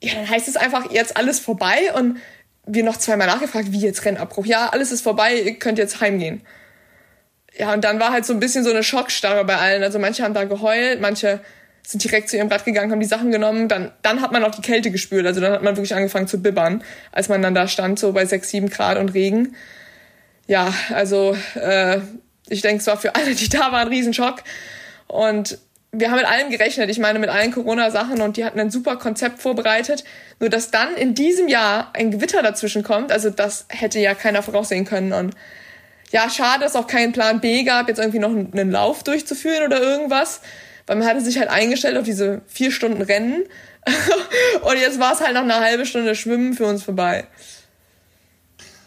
[0.01, 2.19] ja, dann heißt es einfach jetzt alles vorbei und
[2.67, 4.47] wir noch zweimal nachgefragt, wie jetzt Rennabbruch.
[4.47, 6.43] Ja, alles ist vorbei, ihr könnt jetzt heimgehen.
[7.57, 9.83] Ja, und dann war halt so ein bisschen so eine Schockstarre bei allen.
[9.83, 11.41] Also manche haben da geheult, manche
[11.87, 13.69] sind direkt zu ihrem Rad gegangen, haben die Sachen genommen.
[13.69, 15.27] Dann, dann hat man auch die Kälte gespürt.
[15.27, 16.83] Also dann hat man wirklich angefangen zu bibbern,
[17.13, 19.55] als man dann da stand, so bei sechs, sieben Grad und Regen
[20.47, 22.01] ja, also äh,
[22.49, 24.43] ich denke, es war für alle, die da waren, ein Riesenschock.
[25.07, 25.59] Und
[25.93, 26.91] wir haben mit allem gerechnet.
[26.91, 30.05] Ich meine, mit allen Corona-Sachen und die hatten ein super Konzept vorbereitet.
[30.41, 34.43] Nur, dass dann in diesem Jahr ein Gewitter dazwischen kommt, also das hätte ja keiner
[34.43, 35.13] voraussehen können.
[35.13, 35.35] Und
[36.11, 39.81] ja, schade, dass auch kein Plan B gab, jetzt irgendwie noch einen Lauf durchzuführen oder
[39.81, 40.41] irgendwas.
[40.87, 43.45] Weil man hatte sich halt eingestellt auf diese vier Stunden Rennen.
[44.63, 47.27] und jetzt war es halt noch eine halbe Stunde Schwimmen für uns vorbei.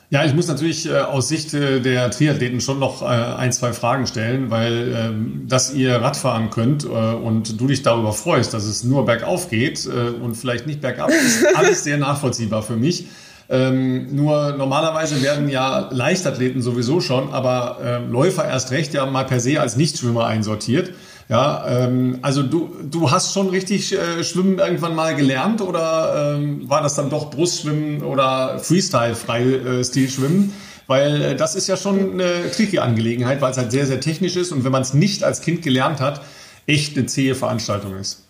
[0.10, 3.74] Ja, ich muss natürlich äh, aus Sicht äh, der Triathleten schon noch äh, ein, zwei
[3.74, 8.64] Fragen stellen, weil ähm, dass ihr Radfahren könnt äh, und du dich darüber freust, dass
[8.64, 13.08] es nur bergauf geht äh, und vielleicht nicht bergab, ist alles sehr nachvollziehbar für mich.
[13.50, 19.26] Ähm, nur normalerweise werden ja Leichtathleten sowieso schon, aber äh, Läufer erst recht ja mal
[19.26, 20.92] per se als Nichtschwimmer einsortiert.
[21.30, 26.70] Ja, ähm, also du, du hast schon richtig äh, Schwimmen irgendwann mal gelernt oder ähm,
[26.70, 30.54] war das dann doch Brustschwimmen oder Freestyle-Freistil-Schwimmen?
[30.88, 34.38] Weil äh, das ist ja schon eine tricky Angelegenheit, weil es halt sehr, sehr technisch
[34.38, 36.22] ist und wenn man es nicht als Kind gelernt hat,
[36.66, 38.24] echt eine zähe Veranstaltung ist.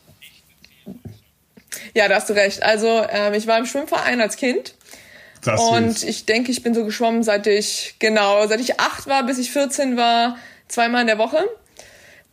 [1.94, 2.64] Ja, da hast du recht.
[2.64, 4.74] Also ähm, ich war im Schwimmverein als Kind.
[5.44, 9.24] Das und ich denke, ich bin so geschwommen, seit ich, genau, seit ich acht war,
[9.24, 11.48] bis ich 14 war, zweimal in der Woche.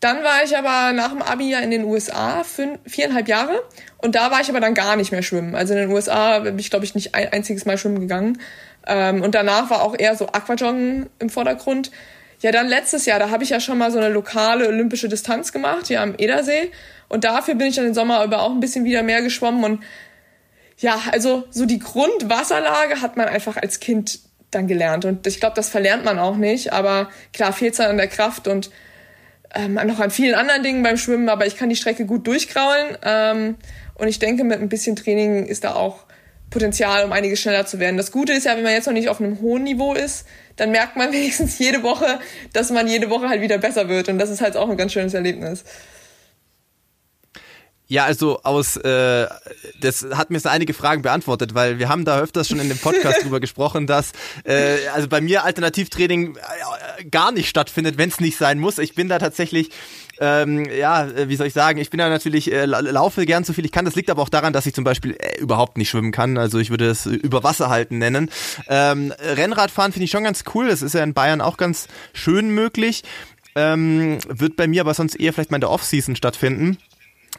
[0.04, 3.62] Dann war ich aber nach dem Abi ja in den USA, fünf, viereinhalb Jahre.
[3.96, 5.54] Und da war ich aber dann gar nicht mehr schwimmen.
[5.54, 8.38] Also in den USA bin ich, glaube ich, nicht ein einziges Mal schwimmen gegangen.
[8.86, 11.90] Ähm, und danach war auch eher so Aquajoggen im Vordergrund.
[12.42, 15.52] Ja, dann letztes Jahr, da habe ich ja schon mal so eine lokale olympische Distanz
[15.52, 16.70] gemacht, hier am Edersee.
[17.08, 19.64] Und dafür bin ich dann den Sommer über auch ein bisschen wieder mehr geschwommen.
[19.64, 19.82] Und
[20.76, 24.18] ja, also so die Grundwasserlage hat man einfach als Kind
[24.50, 25.06] dann gelernt.
[25.06, 26.74] Und ich glaube, das verlernt man auch nicht.
[26.74, 28.68] Aber klar fehlt es dann an der Kraft und
[29.54, 32.98] ähm, noch an vielen anderen Dingen beim Schwimmen, aber ich kann die Strecke gut durchkraulen.
[33.02, 33.56] Ähm,
[33.94, 36.04] und ich denke, mit ein bisschen Training ist da auch
[36.50, 37.96] Potenzial, um einiges schneller zu werden.
[37.96, 40.70] Das Gute ist ja, wenn man jetzt noch nicht auf einem hohen Niveau ist, dann
[40.70, 42.18] merkt man wenigstens jede Woche,
[42.52, 44.08] dass man jede Woche halt wieder besser wird.
[44.08, 45.64] Und das ist halt auch ein ganz schönes Erlebnis.
[47.86, 49.26] Ja, also aus, äh,
[49.80, 52.78] das hat mir so einige Fragen beantwortet, weil wir haben da öfters schon in dem
[52.78, 54.12] Podcast drüber gesprochen, dass
[54.44, 58.78] äh, also bei mir Alternativtraining äh, gar nicht stattfindet, wenn es nicht sein muss.
[58.78, 59.70] Ich bin da tatsächlich
[60.20, 63.64] ähm, ja, wie soll ich sagen, ich bin da natürlich, äh, laufe gern so viel
[63.64, 63.84] ich kann.
[63.84, 66.38] Das liegt aber auch daran, dass ich zum Beispiel äh, überhaupt nicht schwimmen kann.
[66.38, 68.30] Also ich würde es über Wasser halten nennen.
[68.68, 70.68] Ähm, Rennradfahren finde ich schon ganz cool.
[70.68, 73.02] Das ist ja in Bayern auch ganz schön möglich.
[73.56, 76.78] Ähm, wird bei mir aber sonst eher vielleicht mal in der Offseason stattfinden.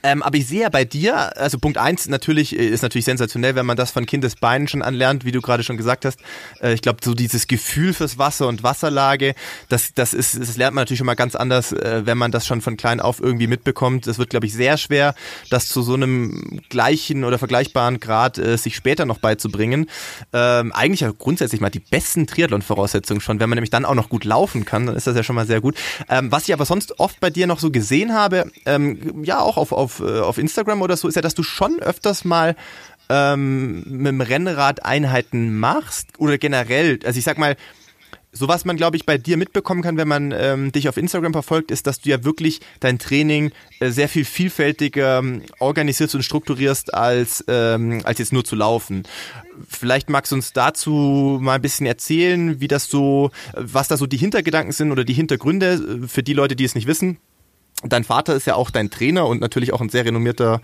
[0.04, 3.56] Ähm, aber ich sehe ja bei dir, also Punkt eins natürlich äh, ist natürlich sensationell,
[3.56, 6.20] wenn man das von Kindesbeinen schon anlernt, wie du gerade schon gesagt hast.
[6.62, 9.36] Äh, ich glaube, so dieses Gefühl fürs Wasser und Wasserlage,
[9.70, 12.46] das, das ist, das lernt man natürlich schon mal ganz anders, äh, wenn man das
[12.46, 14.08] schon von klein auf irgendwie mitbekommt.
[14.08, 15.16] Es wird, glaube ich, sehr schwer,
[15.50, 19.90] das zu so einem gleichen oder vergleichbaren Grad äh, sich später noch beizubringen.
[20.34, 23.40] Ähm, eigentlich ja grundsätzlich mal die besten Triathlon-Voraussetzungen schon.
[23.40, 25.48] Wenn man nämlich dann auch noch gut laufen kann, dann ist das ja schon mal
[25.48, 25.76] sehr gut.
[26.10, 29.58] Ähm, was ich aber sonst oft bei dir noch so gesehen habe, ähm, ja auch
[29.58, 32.56] auf, auf auf, äh, auf Instagram oder so, ist ja, dass du schon öfters mal
[33.10, 37.56] ähm, mit dem Rennrad Einheiten machst oder generell, also ich sag mal,
[38.38, 41.32] so was man, glaube ich, bei dir mitbekommen kann, wenn man ähm, dich auf Instagram
[41.32, 46.24] verfolgt, ist, dass du ja wirklich dein Training äh, sehr viel vielfältiger ähm, organisierst und
[46.24, 49.04] strukturierst, als, ähm, als jetzt nur zu laufen.
[49.70, 54.06] Vielleicht magst du uns dazu mal ein bisschen erzählen, wie das so, was da so
[54.06, 57.20] die Hintergedanken sind oder die Hintergründe äh, für die Leute, die es nicht wissen.
[57.88, 60.62] Dein Vater ist ja auch dein Trainer und natürlich auch ein sehr renommierter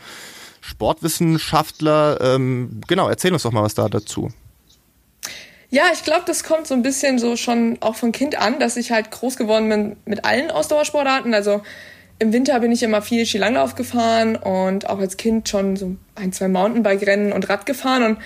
[0.61, 2.19] Sportwissenschaftler.
[2.21, 4.31] Ähm, genau, erzähl uns doch mal was da dazu.
[5.69, 8.75] Ja, ich glaube, das kommt so ein bisschen so schon auch von Kind an, dass
[8.75, 11.33] ich halt groß geworden bin mit allen Ausdauersportarten.
[11.33, 11.61] Also
[12.19, 16.33] im Winter bin ich immer viel Skilanglauf gefahren und auch als Kind schon so ein,
[16.33, 18.03] zwei Mountainbike-Rennen und Rad gefahren.
[18.03, 18.17] Und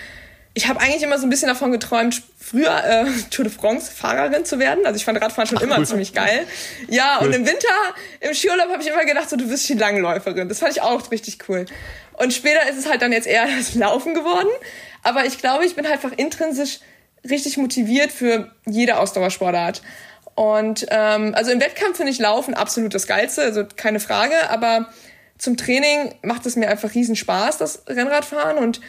[0.57, 4.57] ich habe eigentlich immer so ein bisschen davon geträumt, früher äh, Tour de France-Fahrerin zu
[4.57, 4.85] werden.
[4.85, 5.85] Also ich fand Radfahren schon Ach, immer cool.
[5.85, 6.47] ziemlich geil.
[6.87, 7.27] Ja, cool.
[7.27, 7.67] und im Winter,
[8.21, 10.47] im Skiurlaub habe ich immer gedacht, so du wirst Skilangläuferin.
[10.47, 11.65] Das fand ich auch richtig cool.
[12.13, 14.47] Und später ist es halt dann jetzt eher das Laufen geworden.
[15.03, 16.79] Aber ich glaube, ich bin halt einfach intrinsisch
[17.29, 19.81] richtig motiviert für jede Ausdauersportart.
[20.35, 24.49] Und ähm, also im Wettkampf finde ich Laufen absolut das Geilste, also keine Frage.
[24.49, 24.87] Aber
[25.37, 28.57] zum Training macht es mir einfach riesen Spaß, das Rennradfahren.
[28.57, 28.79] Und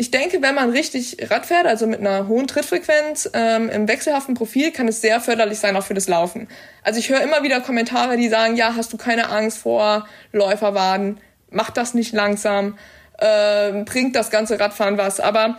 [0.00, 4.34] ich denke, wenn man richtig Rad fährt, also mit einer hohen Trittfrequenz ähm, im wechselhaften
[4.34, 6.48] Profil, kann es sehr förderlich sein auch für das Laufen.
[6.82, 11.20] Also ich höre immer wieder Kommentare, die sagen, ja, hast du keine Angst vor Läuferwaden,
[11.50, 12.78] mach das nicht langsam,
[13.18, 15.20] äh, bringt das ganze Radfahren was.
[15.20, 15.58] Aber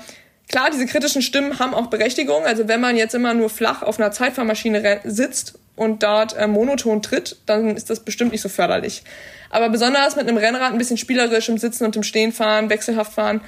[0.49, 2.43] Klar, diese kritischen Stimmen haben auch Berechtigung.
[2.43, 7.01] Also wenn man jetzt immer nur flach auf einer Zeitfahrmaschine sitzt und dort äh, monoton
[7.01, 9.03] tritt, dann ist das bestimmt nicht so förderlich.
[9.49, 13.13] Aber besonders mit einem Rennrad ein bisschen spielerisch im Sitzen und im Stehen fahren, wechselhaft
[13.13, 13.39] fahren,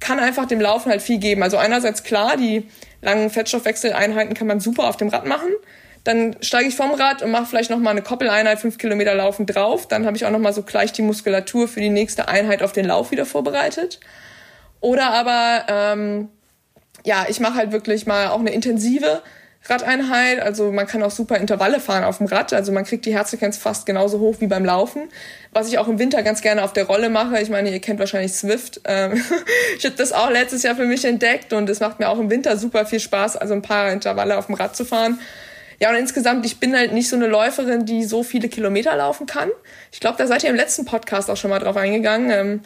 [0.00, 1.42] kann einfach dem Laufen halt viel geben.
[1.42, 2.68] Also einerseits klar, die
[3.02, 5.50] langen Fettstoffwechseleinheiten kann man super auf dem Rad machen.
[6.04, 9.44] Dann steige ich vom Rad und mache vielleicht noch mal eine Koppeleinheit, fünf Kilometer Laufen
[9.44, 9.86] drauf.
[9.86, 12.72] Dann habe ich auch noch mal so gleich die Muskulatur für die nächste Einheit auf
[12.72, 14.00] den Lauf wieder vorbereitet.
[14.80, 16.28] Oder aber ähm,
[17.04, 19.22] ja, ich mache halt wirklich mal auch eine intensive
[19.68, 20.40] Radeinheit.
[20.40, 22.52] Also man kann auch super Intervalle fahren auf dem Rad.
[22.52, 25.08] Also man kriegt die Herzfrequenz fast genauso hoch wie beim Laufen.
[25.52, 27.40] Was ich auch im Winter ganz gerne auf der Rolle mache.
[27.40, 28.80] Ich meine, ihr kennt wahrscheinlich Swift.
[28.84, 29.22] Ähm,
[29.78, 32.30] ich habe das auch letztes Jahr für mich entdeckt und es macht mir auch im
[32.30, 35.18] Winter super viel Spaß, also ein paar Intervalle auf dem Rad zu fahren.
[35.80, 39.26] Ja, und insgesamt, ich bin halt nicht so eine Läuferin, die so viele Kilometer laufen
[39.26, 39.48] kann.
[39.90, 42.60] Ich glaube, da seid ihr im letzten Podcast auch schon mal drauf eingegangen, ähm,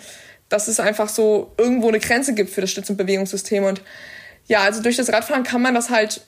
[0.48, 3.62] dass es einfach so irgendwo eine Grenze gibt für das Stütz- und Bewegungssystem.
[3.64, 3.82] Und
[4.46, 6.22] ja, also durch das Radfahren kann man das halt,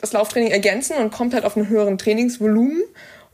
[0.00, 2.82] das Lauftraining ergänzen und kommt halt auf einen höheren Trainingsvolumen,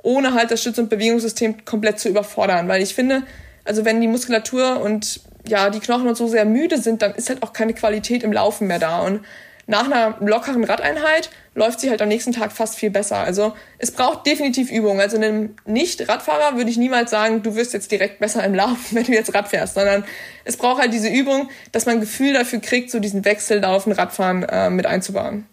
[0.02, 2.68] ohne halt das Stütz- und Bewegungssystem komplett zu überfordern.
[2.68, 3.22] Weil ich finde,
[3.64, 7.28] also wenn die Muskulatur und ja, die Knochen und so sehr müde sind, dann ist
[7.28, 9.00] halt auch keine Qualität im Laufen mehr da.
[9.02, 9.20] Und
[9.66, 13.18] nach einer lockeren Radeinheit läuft sie halt am nächsten Tag fast viel besser.
[13.18, 15.00] Also es braucht definitiv Übung.
[15.00, 19.04] Also einem Nicht-Radfahrer würde ich niemals sagen, du wirst jetzt direkt besser im Laufen, wenn
[19.04, 20.04] du jetzt Rad fährst, sondern
[20.44, 24.42] es braucht halt diese Übung, dass man ein Gefühl dafür kriegt, so diesen Wechsellaufen, Radfahren
[24.42, 25.46] äh, mit einzubauen.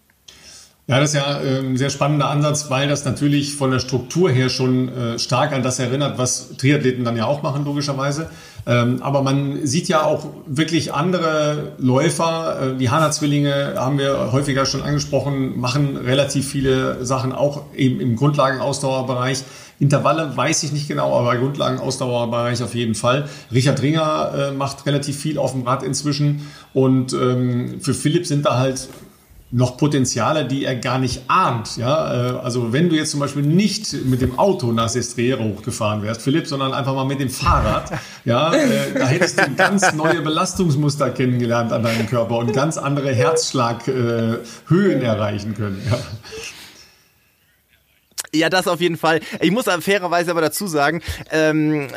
[0.91, 4.29] Ja, das ist ja äh, ein sehr spannender Ansatz, weil das natürlich von der Struktur
[4.29, 8.29] her schon äh, stark an das erinnert, was Triathleten dann ja auch machen, logischerweise.
[8.67, 12.73] Ähm, aber man sieht ja auch wirklich andere Läufer.
[12.73, 18.17] Äh, die Hanna-Zwillinge haben wir häufiger schon angesprochen, machen relativ viele Sachen auch eben im
[18.17, 19.45] Grundlagenausdauerbereich.
[19.79, 23.29] Intervalle weiß ich nicht genau, aber Grundlagenausdauerbereich auf jeden Fall.
[23.53, 26.47] Richard Ringer äh, macht relativ viel auf dem Rad inzwischen.
[26.73, 28.89] Und ähm, für Philipp sind da halt
[29.51, 31.77] noch Potenziale, die er gar nicht ahnt.
[31.77, 32.35] Ja?
[32.35, 36.21] Äh, also wenn du jetzt zum Beispiel nicht mit dem Auto nach Sestriere hochgefahren wärst,
[36.21, 37.91] Philipp, sondern einfach mal mit dem Fahrrad,
[38.25, 43.13] ja, äh, da hättest du ganz neue Belastungsmuster kennengelernt an deinem Körper und ganz andere
[43.13, 45.81] Herzschlaghöhen erreichen können.
[45.89, 45.97] Ja.
[48.33, 49.19] Ja, das auf jeden Fall.
[49.41, 51.89] Ich muss fairerweise aber dazu sagen, ähm,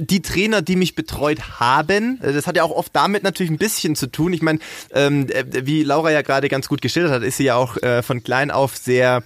[0.00, 3.96] die Trainer, die mich betreut haben, das hat ja auch oft damit natürlich ein bisschen
[3.96, 4.34] zu tun.
[4.34, 4.58] Ich meine,
[4.92, 8.22] ähm, wie Laura ja gerade ganz gut geschildert hat, ist sie ja auch äh, von
[8.22, 9.22] klein auf sehr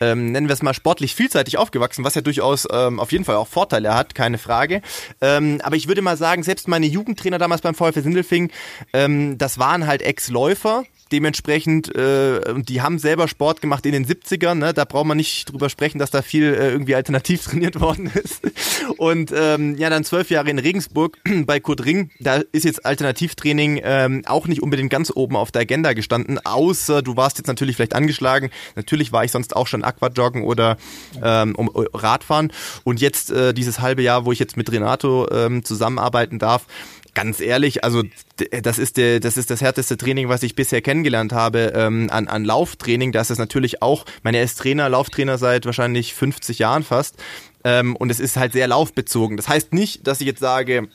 [0.00, 3.36] ähm, nennen wir es mal sportlich vielseitig aufgewachsen, was ja durchaus ähm, auf jeden Fall
[3.36, 4.80] auch Vorteile hat, keine Frage.
[5.20, 8.50] Ähm, aber ich würde mal sagen, selbst meine Jugendtrainer damals beim VfL Sindelfing,
[8.94, 14.54] ähm, das waren halt Ex-Läufer, dementsprechend, äh, die haben selber Sport gemacht in den 70ern,
[14.54, 14.72] ne?
[14.72, 18.42] da braucht man nicht drüber sprechen, dass da viel äh, irgendwie alternativ trainiert worden ist.
[18.96, 23.80] Und ähm, ja, dann zwölf Jahre in Regensburg bei Kurt Ring, da ist jetzt Alternativtraining
[23.82, 27.76] ähm, auch nicht unbedingt ganz oben auf der Agenda gestanden, außer du warst jetzt natürlich
[27.76, 28.50] vielleicht angeschlagen.
[28.76, 30.76] Natürlich war ich sonst auch schon Aquajoggen oder
[31.22, 32.52] ähm, um, Radfahren.
[32.84, 36.66] Und jetzt äh, dieses halbe Jahr, wo ich jetzt mit Renato ähm, zusammenarbeiten darf,
[37.14, 38.02] ganz ehrlich, also
[38.62, 42.28] das ist, der, das ist das härteste Training, was ich bisher kennengelernt habe ähm, an,
[42.28, 43.12] an Lauftraining.
[43.12, 47.16] Das ist natürlich auch, meine er ist Trainer, Lauftrainer seit wahrscheinlich 50 Jahren fast.
[47.64, 49.36] Ähm, und es ist halt sehr laufbezogen.
[49.36, 50.88] Das heißt nicht, dass ich jetzt sage,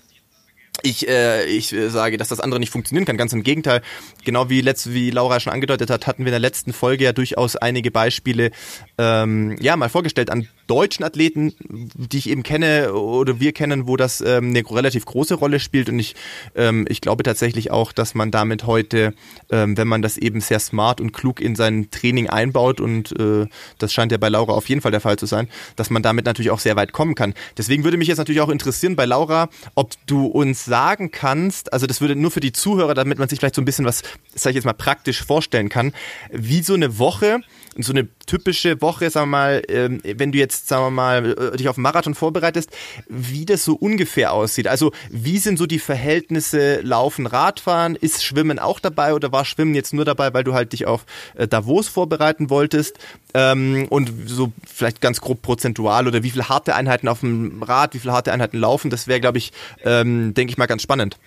[0.82, 3.18] ich, äh, ich äh, sage, dass das andere nicht funktionieren kann.
[3.18, 3.82] Ganz im Gegenteil.
[4.24, 7.14] Genau wie, letzt, wie Laura schon angedeutet hat, hatten wir in der letzten Folge ja
[7.14, 8.52] durchaus einige Beispiele
[8.98, 11.54] ähm, ja, mal vorgestellt an deutschen Athleten,
[11.96, 15.90] die ich eben kenne oder wir kennen, wo das ähm, eine relativ große Rolle spielt.
[15.90, 16.16] Und ich,
[16.56, 19.14] ähm, ich glaube tatsächlich auch, dass man damit heute,
[19.50, 23.48] ähm, wenn man das eben sehr smart und klug in sein Training einbaut, und äh,
[23.78, 26.26] das scheint ja bei Laura auf jeden Fall der Fall zu sein, dass man damit
[26.26, 27.34] natürlich auch sehr weit kommen kann.
[27.58, 31.88] Deswegen würde mich jetzt natürlich auch interessieren bei Laura, ob du uns sagen kannst, also
[31.88, 34.02] das würde nur für die Zuhörer, damit man sich vielleicht so ein bisschen was,
[34.34, 35.94] sag ich jetzt mal, praktisch vorstellen kann,
[36.32, 37.42] wie so eine Woche,
[37.78, 41.58] so eine typische Woche, sagen wir mal, ähm, wenn du jetzt, sagen wir mal, äh,
[41.58, 42.70] dich auf einen Marathon vorbereitest,
[43.08, 44.68] wie das so ungefähr aussieht.
[44.68, 47.96] Also wie sind so die Verhältnisse Laufen, Radfahren?
[47.96, 51.06] Ist Schwimmen auch dabei oder war Schwimmen jetzt nur dabei, weil du halt dich auf
[51.36, 52.98] äh, Davos vorbereiten wolltest?
[53.34, 57.94] Ähm, und so vielleicht ganz grob prozentual oder wie viele harte Einheiten auf dem Rad,
[57.94, 59.52] wie viele harte Einheiten laufen, das wäre, glaube ich,
[59.84, 61.18] ähm, denke ich mal, ganz spannend.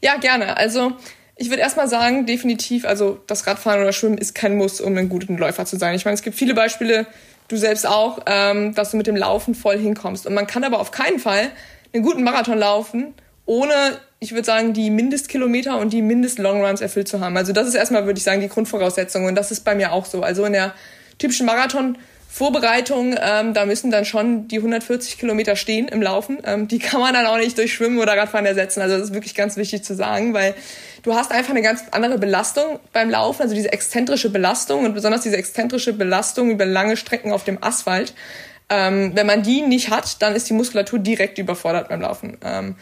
[0.00, 0.56] Ja, gerne.
[0.56, 0.96] Also
[1.40, 5.08] ich würde erstmal sagen, definitiv, also das Radfahren oder Schwimmen ist kein Muss, um ein
[5.08, 5.94] guter Läufer zu sein.
[5.94, 7.06] Ich meine, es gibt viele Beispiele,
[7.46, 10.26] du selbst auch, ähm, dass du mit dem Laufen voll hinkommst.
[10.26, 11.52] Und man kann aber auf keinen Fall
[11.94, 13.14] einen guten Marathon laufen,
[13.46, 13.72] ohne,
[14.18, 17.36] ich würde sagen, die Mindestkilometer und die Mindest-Longruns erfüllt zu haben.
[17.36, 19.24] Also das ist erstmal, würde ich sagen, die Grundvoraussetzung.
[19.24, 20.22] Und das ist bei mir auch so.
[20.22, 20.74] Also in der
[21.18, 21.96] typischen Marathon
[22.30, 26.38] Vorbereitung, ähm, da müssen dann schon die 140 Kilometer stehen im Laufen.
[26.44, 28.82] Ähm, die kann man dann auch nicht durch Schwimmen oder Radfahren ersetzen.
[28.82, 30.54] Also das ist wirklich ganz wichtig zu sagen, weil
[31.02, 35.22] du hast einfach eine ganz andere Belastung beim Laufen, also diese exzentrische Belastung und besonders
[35.22, 38.12] diese exzentrische Belastung über lange Strecken auf dem Asphalt.
[38.68, 42.36] Ähm, wenn man die nicht hat, dann ist die Muskulatur direkt überfordert beim Laufen.
[42.44, 42.76] Ähm,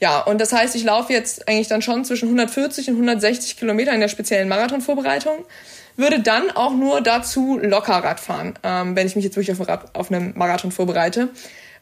[0.00, 3.92] ja, und das heißt, ich laufe jetzt eigentlich dann schon zwischen 140 und 160 Kilometer
[3.92, 5.44] in der speziellen Marathonvorbereitung
[5.98, 9.88] würde dann auch nur dazu locker Rad fahren, ähm, wenn ich mich jetzt wirklich auf,
[9.92, 11.30] auf einen Marathon vorbereite.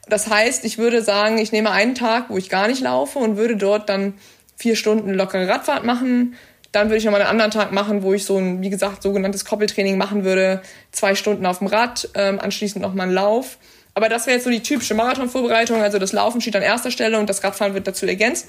[0.09, 3.37] Das heißt, ich würde sagen, ich nehme einen Tag, wo ich gar nicht laufe und
[3.37, 4.15] würde dort dann
[4.57, 6.35] vier Stunden lockere Radfahrt machen.
[6.73, 9.45] Dann würde ich nochmal einen anderen Tag machen, wo ich so ein, wie gesagt, sogenanntes
[9.45, 10.63] Koppeltraining machen würde.
[10.93, 13.59] Zwei Stunden auf dem Rad, ähm, anschließend nochmal einen Lauf.
[13.97, 15.81] Aber das wäre jetzt so die typische Marathonvorbereitung.
[15.81, 18.47] Also das Laufen steht an erster Stelle und das Radfahren wird dazu ergänzt.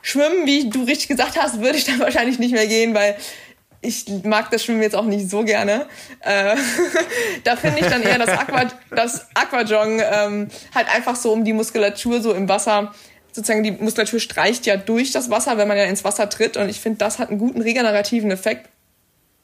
[0.00, 3.14] Schwimmen, wie du richtig gesagt hast, würde ich dann wahrscheinlich nicht mehr gehen, weil
[3.82, 5.84] ich mag das Schwimmen jetzt auch nicht so gerne.
[6.20, 6.56] Äh,
[7.44, 11.52] da finde ich dann eher das, Aqua, das Aquajong ähm, halt einfach so um die
[11.52, 12.94] Muskulatur so im Wasser.
[13.32, 16.56] Sozusagen die Muskulatur streicht ja durch das Wasser, wenn man ja ins Wasser tritt.
[16.56, 18.70] Und ich finde, das hat einen guten regenerativen Effekt.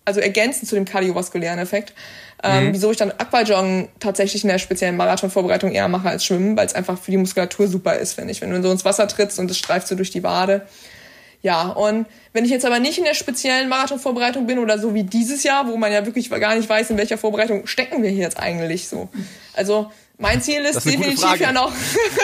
[0.04, 1.92] Also ergänzend zu dem kardiovaskulären Effekt.
[2.42, 2.74] Ähm, mhm.
[2.74, 6.74] Wieso ich dann Aquajong tatsächlich in der speziellen Marathonvorbereitung eher mache als Schwimmen, weil es
[6.74, 8.40] einfach für die Muskulatur super ist, finde ich.
[8.40, 10.66] Wenn du so ins Wasser trittst und es streift so durch die Wade.
[11.42, 15.02] Ja, und wenn ich jetzt aber nicht in der speziellen Marathonvorbereitung bin oder so wie
[15.02, 18.22] dieses Jahr, wo man ja wirklich gar nicht weiß, in welcher Vorbereitung stecken wir hier
[18.22, 19.08] jetzt eigentlich so.
[19.52, 21.72] Also mein Ziel ist, ist definitiv ja noch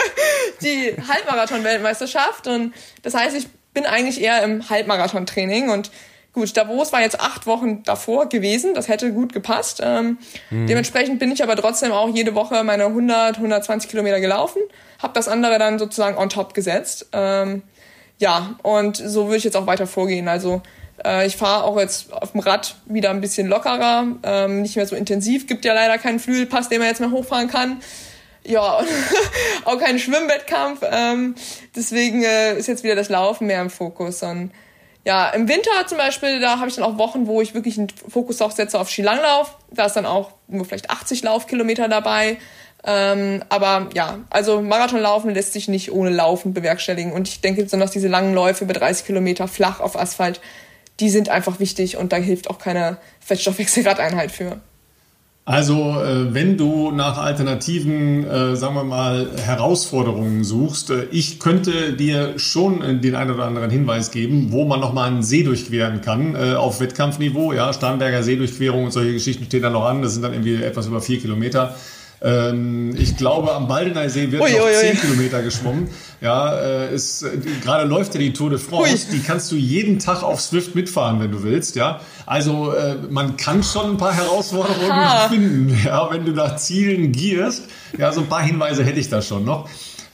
[0.61, 5.91] die Halbmarathon-Weltmeisterschaft und das heißt, ich bin eigentlich eher im Halbmarathon-Training und
[6.39, 9.81] gut, Davos war jetzt acht Wochen davor gewesen, das hätte gut gepasst.
[9.83, 10.17] Ähm,
[10.49, 10.67] hm.
[10.67, 14.61] Dementsprechend bin ich aber trotzdem auch jede Woche meine 100, 120 Kilometer gelaufen,
[15.01, 17.07] habe das andere dann sozusagen on top gesetzt.
[17.11, 17.63] Ähm,
[18.17, 20.27] ja, und so würde ich jetzt auch weiter vorgehen.
[20.27, 20.61] Also
[21.05, 24.87] äh, ich fahre auch jetzt auf dem Rad wieder ein bisschen lockerer, ähm, nicht mehr
[24.87, 25.47] so intensiv.
[25.47, 27.81] Gibt ja leider keinen Flügelpass, den man jetzt mehr hochfahren kann.
[28.45, 28.79] Ja,
[29.65, 30.81] auch keinen Schwimmwettkampf.
[30.89, 31.35] Ähm,
[31.75, 34.23] deswegen äh, ist jetzt wieder das Laufen mehr im Fokus.
[34.23, 34.51] Und
[35.09, 37.89] ja, im Winter zum Beispiel, da habe ich dann auch Wochen, wo ich wirklich einen
[37.89, 39.57] Fokus auch setze auf Skilanglauf.
[39.71, 42.37] Da ist dann auch nur vielleicht 80 Laufkilometer dabei.
[42.83, 47.11] Ähm, aber ja, also Marathonlaufen lässt sich nicht ohne Laufen bewerkstelligen.
[47.11, 50.41] Und ich denke besonders diese langen Läufe über 30 Kilometer flach auf Asphalt,
[50.99, 54.61] die sind einfach wichtig und da hilft auch keine Fettstoffwechselradeinheit für.
[55.49, 61.93] Also, äh, wenn du nach alternativen, äh, sagen wir mal, Herausforderungen suchst, äh, ich könnte
[61.93, 66.35] dir schon den einen oder anderen Hinweis geben, wo man nochmal einen See durchqueren kann,
[66.35, 67.53] auf Wettkampfniveau.
[67.53, 70.03] Ja, Starnberger Seedurchquerung und solche Geschichten stehen da noch an.
[70.03, 71.75] Das sind dann irgendwie etwas über vier Kilometer.
[72.21, 74.97] Ähm, ich glaube, am Baldeneysee wird ui, noch ui, 10 ui.
[74.97, 75.89] Kilometer geschwommen.
[76.21, 77.29] Ja, äh, ist, äh,
[77.63, 79.07] gerade läuft ja die Tour de France.
[79.11, 81.77] Die kannst du jeden Tag auf Swift mitfahren, wenn du willst.
[81.77, 85.29] Ja, also äh, man kann schon ein paar Herausforderungen Aha.
[85.29, 87.63] finden, ja, wenn du nach Zielen gierst.
[87.97, 89.69] Ja, so ein paar Hinweise hätte ich da schon noch.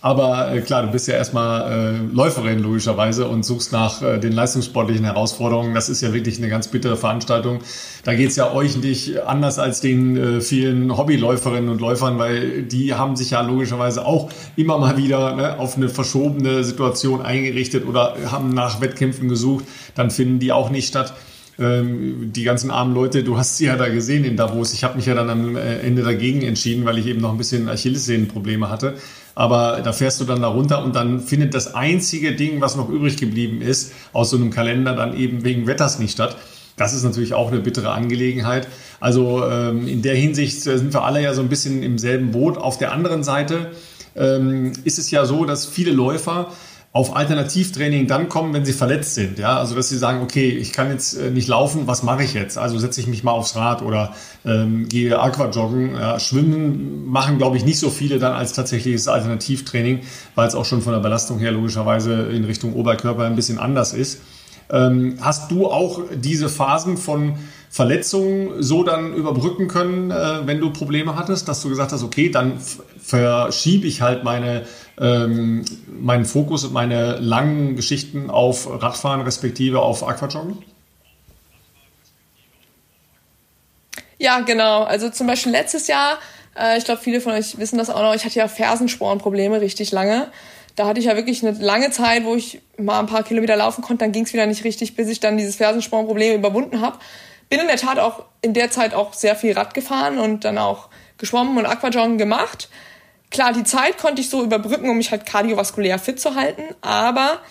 [0.05, 4.33] Aber äh, klar, du bist ja erstmal äh, Läuferin logischerweise und suchst nach äh, den
[4.33, 5.73] leistungssportlichen Herausforderungen.
[5.73, 7.57] Das ist ja wirklich eine ganz bittere Veranstaltung.
[8.03, 12.93] Da geht's ja euch nicht anders als den äh, vielen Hobbyläuferinnen und Läufern, weil die
[12.93, 18.15] haben sich ja logischerweise auch immer mal wieder ne, auf eine verschobene Situation eingerichtet oder
[18.29, 19.65] haben nach Wettkämpfen gesucht.
[19.95, 21.15] Dann finden die auch nicht statt.
[21.57, 24.73] Ähm, die ganzen armen Leute, du hast sie ja da gesehen in Davos.
[24.73, 27.37] Ich habe mich ja dann am äh, Ende dagegen entschieden, weil ich eben noch ein
[27.37, 28.95] bisschen Achillessehnenprobleme hatte.
[29.35, 32.89] Aber da fährst du dann da runter und dann findet das einzige Ding, was noch
[32.89, 36.37] übrig geblieben ist, aus so einem Kalender dann eben wegen Wetters nicht statt.
[36.77, 38.67] Das ist natürlich auch eine bittere Angelegenheit.
[38.99, 42.31] Also ähm, in der Hinsicht äh, sind wir alle ja so ein bisschen im selben
[42.31, 42.57] Boot.
[42.57, 43.71] Auf der anderen Seite
[44.15, 46.51] ähm, ist es ja so, dass viele Läufer
[46.95, 49.37] auf Alternativtraining dann kommen, wenn sie verletzt sind.
[49.37, 52.33] Ja, also dass sie sagen, okay, ich kann jetzt äh, nicht laufen, was mache ich
[52.33, 52.57] jetzt?
[52.57, 54.13] Also setze ich mich mal aufs Rad oder
[54.45, 55.95] ähm, gehe Aquajoggen.
[55.95, 60.03] Ja, Schwimmen machen, glaube ich, nicht so viele dann als tatsächliches Alternativtraining,
[60.35, 63.91] weil es auch schon von der Belastung her logischerweise in Richtung Oberkörper ein bisschen anders
[63.91, 64.21] ist.
[64.71, 67.33] Ähm, hast du auch diese Phasen von
[67.69, 72.29] Verletzungen so dann überbrücken können, äh, wenn du Probleme hattest, dass du gesagt hast, okay,
[72.29, 72.53] dann
[73.01, 74.63] verschiebe ich halt meine,
[74.99, 80.57] ähm, meinen Fokus und meine langen Geschichten auf Radfahren respektive auf Aquajoggen?
[84.17, 84.83] Ja, genau.
[84.83, 86.17] Also zum Beispiel letztes Jahr,
[86.57, 89.91] äh, ich glaube, viele von euch wissen das auch noch, ich hatte ja Fersenspornprobleme richtig
[89.91, 90.31] lange.
[90.75, 93.81] Da hatte ich ja wirklich eine lange Zeit, wo ich mal ein paar Kilometer laufen
[93.81, 96.99] konnte, dann ging es wieder nicht richtig, bis ich dann dieses Fersenspornproblem überwunden habe
[97.49, 100.57] bin in der Tat auch in der Zeit auch sehr viel Rad gefahren und dann
[100.57, 102.69] auch geschwommen und Aquajoggen gemacht.
[103.35, 107.41] Klar, die Zeit konnte ich so überbrücken, um mich halt kardiovaskulär fit zu halten, aber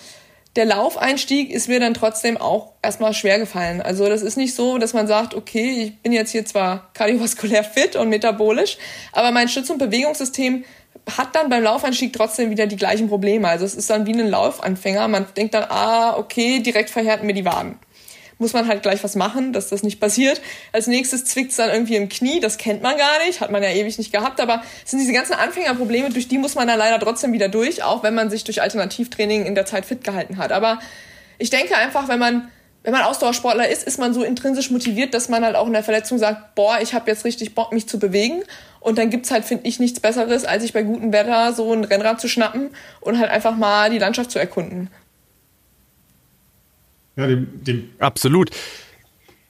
[0.56, 3.82] der Laufeinstieg ist mir dann trotzdem auch erstmal schwer gefallen.
[3.82, 7.64] Also das ist nicht so, dass man sagt, okay, ich bin jetzt hier zwar kardiovaskulär
[7.64, 8.78] fit und metabolisch,
[9.12, 10.64] aber mein Stütz- und Bewegungssystem
[11.18, 13.46] hat dann beim Laufeinstieg trotzdem wieder die gleichen Probleme.
[13.46, 15.06] Also es ist dann wie ein Laufanfänger.
[15.08, 17.78] Man denkt dann, ah, okay, direkt verhärten mir die Waden
[18.44, 20.42] muss man halt gleich was machen, dass das nicht passiert.
[20.72, 23.62] Als nächstes zwickt es dann irgendwie im Knie, das kennt man gar nicht, hat man
[23.62, 26.78] ja ewig nicht gehabt, aber es sind diese ganzen Anfängerprobleme, durch die muss man dann
[26.78, 30.36] leider trotzdem wieder durch, auch wenn man sich durch Alternativtraining in der Zeit fit gehalten
[30.36, 30.52] hat.
[30.52, 30.78] Aber
[31.38, 32.50] ich denke einfach, wenn man
[32.84, 35.82] wenn man Ausdauersportler ist, ist man so intrinsisch motiviert, dass man halt auch in der
[35.82, 38.42] Verletzung sagt, boah, ich habe jetzt richtig Bock, mich zu bewegen.
[38.78, 41.84] Und dann gibt's halt, finde ich, nichts Besseres, als sich bei gutem Wetter so ein
[41.84, 42.68] Rennrad zu schnappen
[43.00, 44.90] und halt einfach mal die Landschaft zu erkunden.
[47.16, 48.50] Ja, dem, dem Absolut.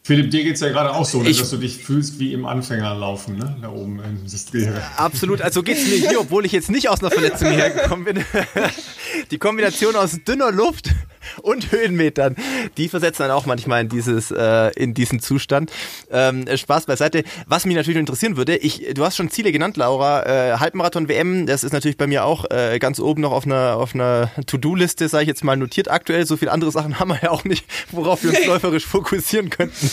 [0.06, 2.44] Philipp, dir geht es ja gerade auch so, ne, dass du dich fühlst wie im
[2.44, 3.56] Anfängerlaufen, ne?
[3.62, 4.74] Da oben im System.
[4.98, 8.16] Absolut, also geht es mir hier, obwohl ich jetzt nicht aus einer Verletzung hergekommen bin.
[9.30, 10.90] Die Kombination aus dünner Luft
[11.42, 12.36] und Höhenmetern,
[12.76, 15.72] die versetzen dann auch manchmal in dieses, äh, in diesen Zustand.
[16.10, 17.24] Ähm, Spaß beiseite.
[17.46, 20.24] Was mich natürlich interessieren würde, ich, du hast schon Ziele genannt, Laura.
[20.24, 23.76] Äh, Halbmarathon WM, das ist natürlich bei mir auch äh, ganz oben noch auf einer
[23.76, 26.26] auf einer To-Do-Liste, sage ich jetzt mal, notiert aktuell.
[26.26, 29.90] So viele andere Sachen haben wir ja auch nicht, worauf wir uns läuferisch fokussieren könnten.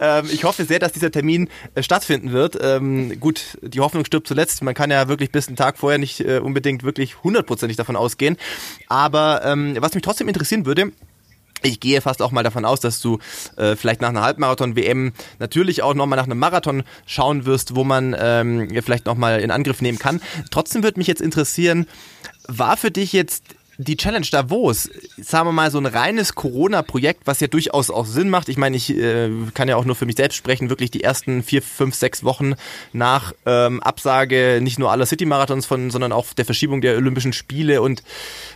[0.00, 2.58] Ähm, ich hoffe sehr, dass dieser Termin äh, stattfinden wird.
[2.60, 4.62] Ähm, gut, die Hoffnung stirbt zuletzt.
[4.62, 8.36] Man kann ja wirklich bis einen Tag vorher nicht äh, unbedingt wirklich hundertprozentig davon ausgehen.
[8.88, 10.92] Aber ähm, was mich trotzdem interessieren würde,
[11.64, 13.18] ich gehe fast auch mal davon aus, dass du
[13.56, 18.14] äh, vielleicht nach einer Halbmarathon-WM natürlich auch nochmal nach einem Marathon schauen wirst, wo man
[18.18, 20.20] ähm, vielleicht nochmal in Angriff nehmen kann.
[20.50, 21.86] Trotzdem würde mich jetzt interessieren,
[22.46, 23.44] war für dich jetzt
[23.78, 28.30] die Challenge Davos, sagen wir mal, so ein reines Corona-Projekt, was ja durchaus auch Sinn
[28.30, 28.48] macht.
[28.48, 31.42] Ich meine, ich äh, kann ja auch nur für mich selbst sprechen, wirklich die ersten
[31.42, 32.54] vier, fünf, sechs Wochen
[32.92, 37.82] nach ähm, Absage nicht nur aller City-Marathons, von, sondern auch der Verschiebung der Olympischen Spiele
[37.82, 38.02] und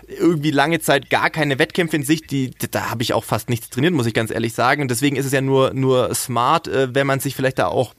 [0.06, 2.26] irgendwie lange Zeit gar keine Wettkämpfe in sich.
[2.26, 4.82] Die, da habe ich auch fast nichts trainiert, muss ich ganz ehrlich sagen.
[4.82, 7.94] Und deswegen ist es ja nur, nur smart, äh, wenn man sich vielleicht da auch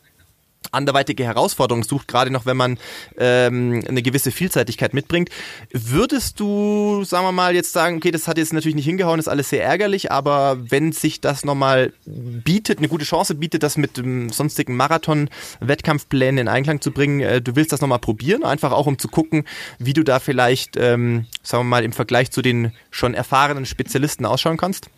[0.71, 2.77] anderweitige Herausforderungen sucht, gerade noch wenn man
[3.17, 5.29] ähm, eine gewisse Vielseitigkeit mitbringt.
[5.71, 9.27] Würdest du, sagen wir mal, jetzt sagen, okay, das hat jetzt natürlich nicht hingehauen, ist
[9.27, 13.97] alles sehr ärgerlich, aber wenn sich das nochmal bietet, eine gute Chance bietet, das mit
[13.97, 18.85] dem sonstigen Marathon-Wettkampfplänen in Einklang zu bringen, äh, du willst das nochmal probieren, einfach auch
[18.85, 19.45] um zu gucken,
[19.79, 24.25] wie du da vielleicht, ähm, sagen wir mal, im Vergleich zu den schon erfahrenen Spezialisten
[24.25, 24.89] ausschauen kannst?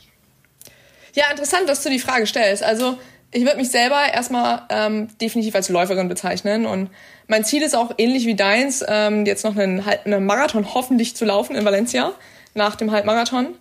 [1.13, 2.63] Ja, interessant, dass du die Frage stellst.
[2.63, 2.97] Also
[3.31, 6.89] ich würde mich selber erstmal ähm, definitiv als Läuferin bezeichnen und
[7.27, 11.23] mein Ziel ist auch ähnlich wie deins, ähm, jetzt noch einen, einen Marathon hoffentlich zu
[11.23, 12.11] laufen in Valencia
[12.53, 13.55] nach dem Halbmarathon.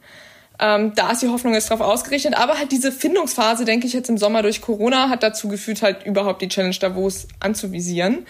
[0.59, 4.11] Ähm, da ist die Hoffnung jetzt drauf ausgerichtet, aber halt diese Findungsphase, denke ich jetzt
[4.11, 8.27] im Sommer durch Corona, hat dazu geführt, halt überhaupt die Challenge Davos anzuvisieren.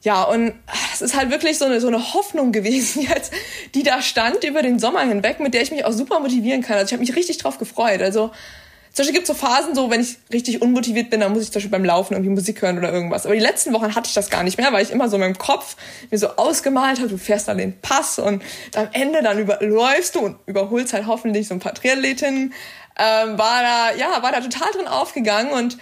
[0.00, 0.54] Ja, und
[0.92, 3.32] es ist halt wirklich so eine, so eine Hoffnung gewesen jetzt,
[3.74, 6.78] die da stand über den Sommer hinweg, mit der ich mich auch super motivieren kann.
[6.78, 8.02] Also ich habe mich richtig drauf gefreut.
[8.02, 8.32] Also
[8.92, 11.48] zum Beispiel gibt es so Phasen, so wenn ich richtig unmotiviert bin, dann muss ich
[11.48, 13.24] zum Beispiel beim Laufen irgendwie Musik hören oder irgendwas.
[13.24, 15.22] Aber die letzten Wochen hatte ich das gar nicht mehr, weil ich immer so in
[15.22, 15.76] meinem Kopf
[16.10, 18.42] mir so ausgemalt habe, du fährst dann den Pass und
[18.74, 22.52] am Ende dann überläufst du und überholst halt hoffentlich so ein paar Triathletinnen.
[22.98, 25.78] Ähm, war da, ja, war da total drin aufgegangen und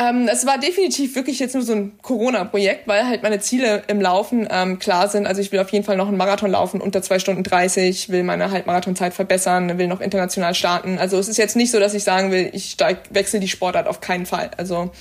[0.00, 4.00] Ähm, es war definitiv wirklich jetzt nur so ein Corona-Projekt, weil halt meine Ziele im
[4.00, 5.26] Laufen ähm, klar sind.
[5.26, 8.22] Also ich will auf jeden Fall noch einen Marathon laufen unter zwei Stunden 30, will
[8.22, 10.98] meine Halbmarathonzeit verbessern, will noch international starten.
[10.98, 12.76] Also es ist jetzt nicht so, dass ich sagen will, ich
[13.10, 14.52] wechsle die Sportart auf keinen Fall.
[14.56, 14.92] Also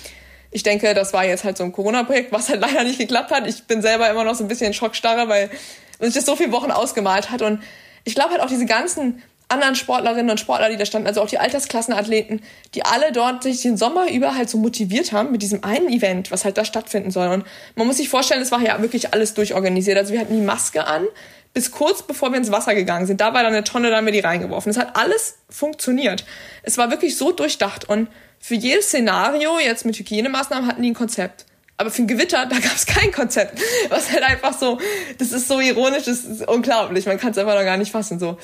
[0.50, 3.46] ich denke, das war jetzt halt so ein Corona-Projekt, was halt leider nicht geklappt hat.
[3.46, 5.52] Ich bin selber immer noch so ein bisschen Schockstarre, weil
[6.00, 7.44] sich das so viele Wochen ausgemalt hat.
[7.44, 7.62] Und
[8.04, 11.30] ich glaube halt auch diese ganzen anderen Sportlerinnen und Sportler, die da standen, also auch
[11.30, 12.42] die Altersklassenathleten,
[12.76, 16.32] die alle dort sich den Sommer über halt so motiviert haben mit diesem einen Event,
[16.32, 17.30] was halt da stattfinden soll.
[17.30, 17.46] Und
[17.76, 19.98] man muss sich vorstellen, es war ja wirklich alles durchorganisiert.
[19.98, 21.06] Also wir hatten die Maske an,
[21.54, 23.22] bis kurz bevor wir ins Wasser gegangen sind.
[23.22, 24.70] Da war dann eine Tonne, da haben wir die reingeworfen.
[24.70, 26.26] Es hat alles funktioniert.
[26.64, 27.86] Es war wirklich so durchdacht.
[27.86, 31.46] Und für jedes Szenario, jetzt mit Hygienemaßnahmen, hatten die ein Konzept.
[31.78, 33.62] Aber für ein Gewitter, da gab es kein Konzept.
[33.90, 34.80] Was halt einfach so,
[35.20, 37.06] das ist so ironisch, das ist unglaublich.
[37.06, 38.20] Man kann es einfach noch gar nicht fassen.
[38.20, 38.38] So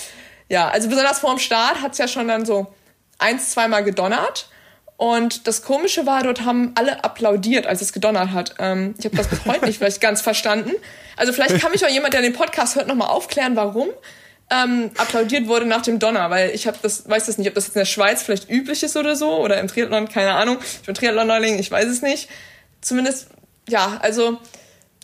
[0.49, 2.67] ja, also besonders vorm Start hat's ja schon dann so
[3.17, 4.49] eins, zweimal gedonnert.
[4.97, 8.55] Und das Komische war, dort haben alle applaudiert, als es gedonnert hat.
[8.59, 10.71] Ähm, ich habe das bis heute nicht vielleicht ganz verstanden.
[11.17, 13.89] Also vielleicht kann mich auch jemand, der den Podcast hört, nochmal aufklären, warum
[14.49, 17.65] ähm, applaudiert wurde nach dem Donner, weil ich habe das, weiß das nicht, ob das
[17.65, 20.57] jetzt in der Schweiz vielleicht üblich ist oder so oder im Triathlon, keine Ahnung.
[20.61, 22.29] Ich bin Triathlon-Neuling, ich weiß es nicht.
[22.81, 23.27] Zumindest,
[23.67, 24.39] ja, also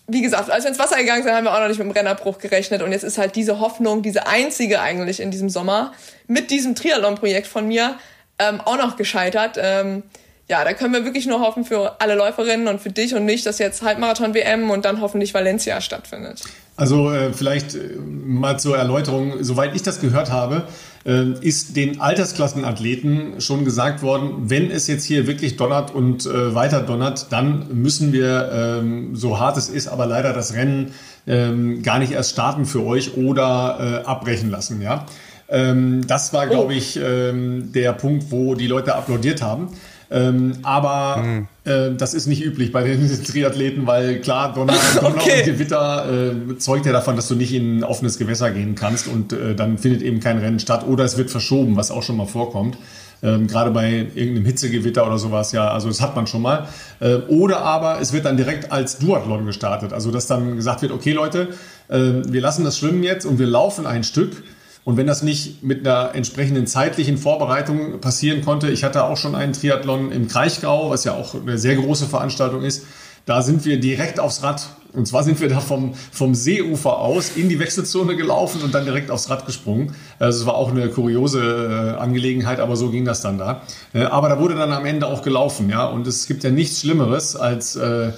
[0.10, 1.92] wie gesagt, als wir ins Wasser gegangen sind, haben wir auch noch nicht mit dem
[1.92, 2.82] Rennerbruch gerechnet.
[2.82, 5.94] Und jetzt ist halt diese Hoffnung, diese einzige eigentlich in diesem Sommer,
[6.28, 7.96] mit diesem Triathlon-Projekt von mir
[8.40, 9.58] ähm, auch noch gescheitert.
[9.62, 10.04] Ähm,
[10.50, 13.44] ja, da können wir wirklich nur hoffen für alle Läuferinnen und für dich und mich,
[13.44, 16.42] dass jetzt Halbmarathon-WM und dann hoffentlich Valencia stattfindet.
[16.76, 20.64] Also äh, vielleicht äh, mal zur Erläuterung, soweit ich das gehört habe,
[21.06, 26.56] äh, ist den Altersklassenathleten schon gesagt worden, wenn es jetzt hier wirklich donnert und äh,
[26.56, 30.94] weiter donnert, dann müssen wir, ähm, so hart es ist, aber leider das Rennen
[31.28, 34.82] ähm, gar nicht erst starten für euch oder äh, abbrechen lassen.
[34.82, 35.06] Ja?
[35.48, 36.78] Ähm, das war, glaube oh.
[36.78, 39.70] ich, ähm, der Punkt, wo die Leute applaudiert haben.
[40.12, 41.48] Ähm, aber mhm.
[41.66, 45.42] äh, das ist nicht üblich bei den Triathleten, weil klar, Donner, Donner okay.
[45.42, 49.08] und Gewitter äh, zeugt ja davon, dass du nicht in ein offenes Gewässer gehen kannst
[49.08, 52.18] und äh, dann findet eben kein Rennen statt oder es wird verschoben, was auch schon
[52.18, 52.78] mal vorkommt.
[53.22, 56.68] Ähm, gerade bei irgendeinem Hitzegewitter oder sowas, ja, also das hat man schon mal.
[57.02, 60.92] Äh, oder aber es wird dann direkt als Duathlon gestartet, also dass dann gesagt wird,
[60.92, 61.50] okay Leute,
[61.90, 64.42] äh, wir lassen das Schwimmen jetzt und wir laufen ein Stück
[64.86, 69.36] und wenn das nicht mit einer entsprechenden zeitlichen Vorbereitung passieren konnte, ich hatte auch schon
[69.36, 72.86] einen Triathlon im Kraichgau, was ja auch eine sehr große Veranstaltung ist,
[73.26, 74.68] da sind wir direkt aufs Rad.
[74.94, 78.86] Und zwar sind wir da vom, vom Seeufer aus in die Wechselzone gelaufen und dann
[78.86, 79.94] direkt aufs Rad gesprungen.
[80.18, 83.62] Also es war auch eine kuriose äh, Angelegenheit, aber so ging das dann da.
[83.94, 85.86] Äh, aber da wurde dann am Ende auch gelaufen, ja.
[85.86, 88.14] Und es gibt ja nichts Schlimmeres als äh,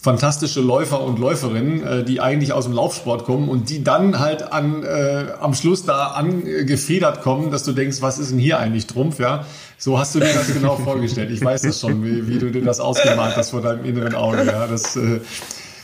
[0.00, 4.52] fantastische Läufer und Läuferinnen, äh, die eigentlich aus dem Laufsport kommen und die dann halt
[4.52, 8.86] an, äh, am Schluss da angefedert kommen, dass du denkst, was ist denn hier eigentlich
[8.86, 9.44] Trumpf, ja?
[9.76, 11.30] So hast du dir das genau vorgestellt.
[11.32, 14.46] Ich weiß das schon, wie, wie du dir das ausgemalt hast vor deinem inneren Auge,
[14.46, 14.68] ja?
[14.68, 15.20] Das äh,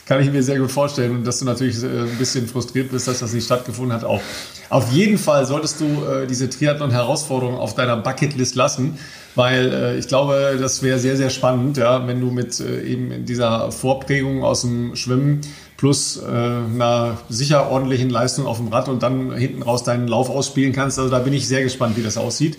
[0.05, 3.07] kann ich mir sehr gut vorstellen und dass du natürlich äh, ein bisschen frustriert bist,
[3.07, 4.21] dass das nicht stattgefunden hat auch.
[4.69, 8.97] Auf jeden Fall solltest du äh, diese Triathlon-Herausforderung auf deiner Bucketlist lassen
[9.35, 13.25] weil äh, ich glaube, das wäre sehr, sehr spannend, ja, wenn du mit äh, eben
[13.25, 15.41] dieser Vorprägung aus dem Schwimmen
[15.77, 20.29] plus äh, einer sicher ordentlichen Leistung auf dem Rad und dann hinten raus deinen Lauf
[20.29, 20.97] ausspielen kannst.
[20.97, 22.57] Also da bin ich sehr gespannt, wie das aussieht.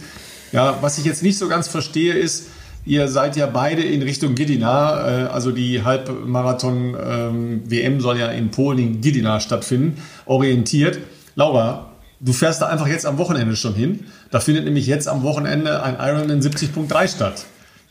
[0.53, 2.49] Ja, was ich jetzt nicht so ganz verstehe, ist,
[2.87, 8.51] ihr seid ja beide in Richtung Gidina, äh, also die Halbmarathon-WM ähm, soll ja in
[8.51, 10.99] Polen in Gidina stattfinden, orientiert.
[11.35, 14.07] Laura, du fährst da einfach jetzt am Wochenende schon hin.
[14.31, 17.45] Da findet nämlich jetzt am Wochenende ein Ironman 70.3 statt.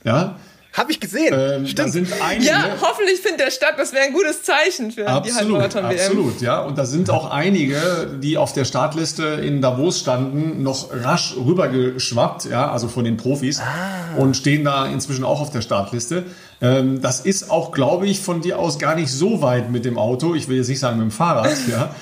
[0.03, 0.37] Ja.
[0.75, 1.33] Habe ich gesehen.
[1.33, 1.93] Ähm, Stimmt.
[1.93, 3.75] sind einige, ja, hoffentlich findet der statt.
[3.77, 5.99] Das wäre ein gutes Zeichen für absolut, die Halbmarathon-WM.
[5.99, 6.59] Absolut, ja.
[6.59, 12.45] Und da sind auch einige, die auf der Startliste in Davos standen, noch rasch rübergeschwappt,
[12.45, 14.17] ja, also von den Profis ah.
[14.17, 16.25] und stehen da inzwischen auch auf der Startliste.
[16.61, 19.97] Ähm, das ist auch, glaube ich, von dir aus gar nicht so weit mit dem
[19.97, 20.35] Auto.
[20.35, 21.95] Ich will jetzt nicht sagen mit dem Fahrrad, ja.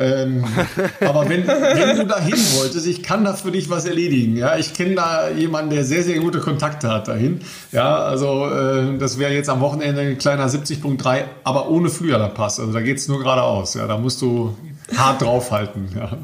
[0.00, 0.44] Ähm,
[1.00, 4.34] aber wenn, wenn du dahin wolltest, ich kann da für dich was erledigen.
[4.36, 7.40] Ja, ich kenne da jemanden, der sehr, sehr gute Kontakte hat dahin.
[7.70, 12.60] Ja, also äh, das wäre jetzt am Wochenende ein kleiner 70.3, aber ohne Frühjahrpass.
[12.60, 13.74] Also da geht es nur geradeaus.
[13.74, 14.56] Ja, da musst du
[14.96, 15.90] hart draufhalten.
[15.94, 16.16] Ja.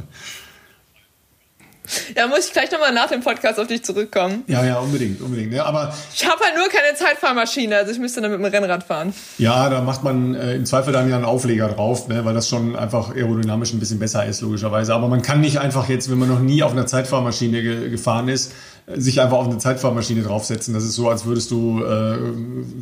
[2.16, 4.44] Ja, muss ich gleich nochmal nach dem Podcast auf dich zurückkommen.
[4.46, 5.52] Ja, ja, unbedingt, unbedingt.
[5.52, 8.84] Ja, aber ich habe halt nur keine Zeitfahrmaschine, also ich müsste dann mit dem Rennrad
[8.84, 9.14] fahren.
[9.38, 12.48] Ja, da macht man äh, im Zweifel dann ja einen Aufleger drauf, ne, weil das
[12.48, 14.94] schon einfach aerodynamisch ein bisschen besser ist, logischerweise.
[14.94, 18.28] Aber man kann nicht einfach jetzt, wenn man noch nie auf einer Zeitfahrmaschine ge gefahren
[18.28, 18.52] ist,
[18.94, 20.72] sich einfach auf eine Zeitfahrmaschine draufsetzen.
[20.72, 22.18] Das ist so, als würdest du äh,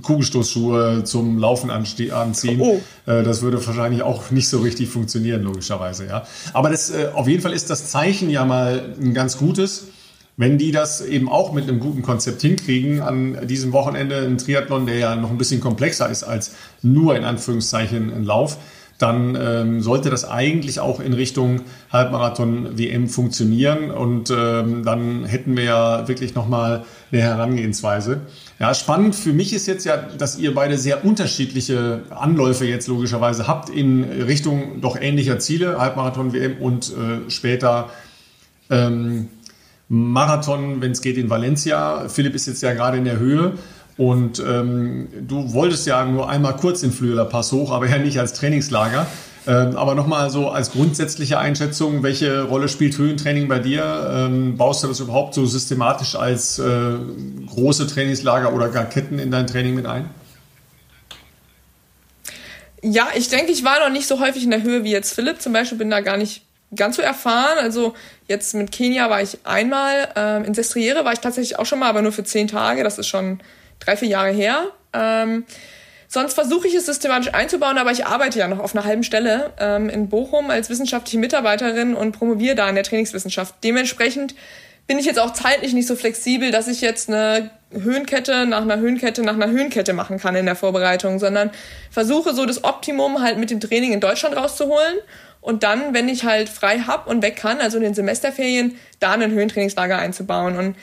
[0.02, 2.60] Kugelstoßschuhe zum Laufen anziehen.
[2.60, 2.80] Oh.
[3.06, 6.06] Äh, das würde wahrscheinlich auch nicht so richtig funktionieren, logischerweise.
[6.06, 6.26] Ja.
[6.52, 9.86] Aber das, äh, auf jeden Fall ist das Zeichen ja mal ein ganz gutes.
[10.36, 14.84] Wenn die das eben auch mit einem guten Konzept hinkriegen, an diesem Wochenende ein Triathlon,
[14.84, 16.52] der ja noch ein bisschen komplexer ist als
[16.82, 18.58] nur in Anführungszeichen ein Lauf,
[18.98, 25.64] dann ähm, sollte das eigentlich auch in Richtung Halbmarathon-WM funktionieren und ähm, dann hätten wir
[25.64, 28.20] ja wirklich nochmal eine Herangehensweise.
[28.60, 33.48] Ja, spannend für mich ist jetzt ja, dass ihr beide sehr unterschiedliche Anläufe jetzt logischerweise
[33.48, 37.90] habt in Richtung doch ähnlicher Ziele, Halbmarathon-WM und äh, später
[38.70, 39.28] ähm,
[39.88, 42.08] Marathon, wenn es geht, in Valencia.
[42.08, 43.52] Philipp ist jetzt ja gerade in der Höhe.
[43.96, 48.18] Und ähm, du wolltest ja nur einmal kurz den Flügeler Pass hoch, aber ja nicht
[48.18, 49.06] als Trainingslager.
[49.46, 54.10] Ähm, aber nochmal so als grundsätzliche Einschätzung, welche Rolle spielt Höhentraining bei dir?
[54.10, 56.94] Ähm, baust du das überhaupt so systematisch als äh,
[57.48, 60.08] große Trainingslager oder gar Ketten in dein Training mit ein?
[62.82, 65.40] Ja, ich denke, ich war noch nicht so häufig in der Höhe wie jetzt Philipp.
[65.40, 66.42] Zum Beispiel bin da gar nicht
[66.74, 67.58] ganz so erfahren.
[67.58, 67.94] Also
[68.28, 70.08] jetzt mit Kenia war ich einmal.
[70.16, 72.82] Ähm, in Sestriere war ich tatsächlich auch schon mal, aber nur für zehn Tage.
[72.82, 73.40] Das ist schon
[73.80, 74.66] drei, vier Jahre her.
[74.92, 75.44] Ähm,
[76.08, 79.52] sonst versuche ich es systematisch einzubauen, aber ich arbeite ja noch auf einer halben Stelle
[79.58, 83.56] ähm, in Bochum als wissenschaftliche Mitarbeiterin und promoviere da in der Trainingswissenschaft.
[83.64, 84.34] Dementsprechend
[84.86, 88.78] bin ich jetzt auch zeitlich nicht so flexibel, dass ich jetzt eine Höhenkette nach einer
[88.78, 91.50] Höhenkette nach einer Höhenkette machen kann in der Vorbereitung, sondern
[91.90, 94.98] versuche so das Optimum halt mit dem Training in Deutschland rauszuholen
[95.44, 99.12] und dann, wenn ich halt frei hab und weg kann, also in den Semesterferien, da
[99.12, 100.56] ein Höhentrainingslager einzubauen.
[100.56, 100.74] Und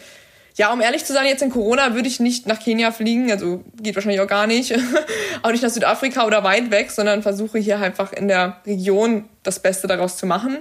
[0.57, 3.63] ja, um ehrlich zu sein, jetzt in Corona würde ich nicht nach Kenia fliegen, also
[3.81, 4.73] geht wahrscheinlich auch gar nicht,
[5.43, 9.59] auch nicht nach Südafrika oder weit weg, sondern versuche hier einfach in der Region das
[9.59, 10.59] Beste daraus zu machen.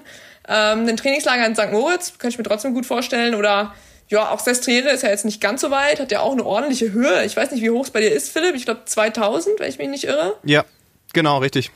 [0.48, 1.72] Ähm, ein Trainingslager in St.
[1.72, 3.74] Moritz könnte ich mir trotzdem gut vorstellen oder
[4.08, 6.90] ja, auch Sestriere ist ja jetzt nicht ganz so weit, hat ja auch eine ordentliche
[6.92, 7.24] Höhe.
[7.24, 8.56] Ich weiß nicht, wie hoch es bei dir ist, Philipp.
[8.56, 10.36] Ich glaube 2000, wenn ich mich nicht irre.
[10.42, 10.64] Ja,
[11.12, 11.70] genau, richtig.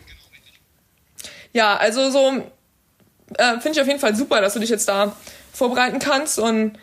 [1.53, 2.43] Ja, also so
[3.39, 5.15] äh, finde ich auf jeden Fall super, dass du dich jetzt da
[5.53, 6.77] vorbereiten kannst und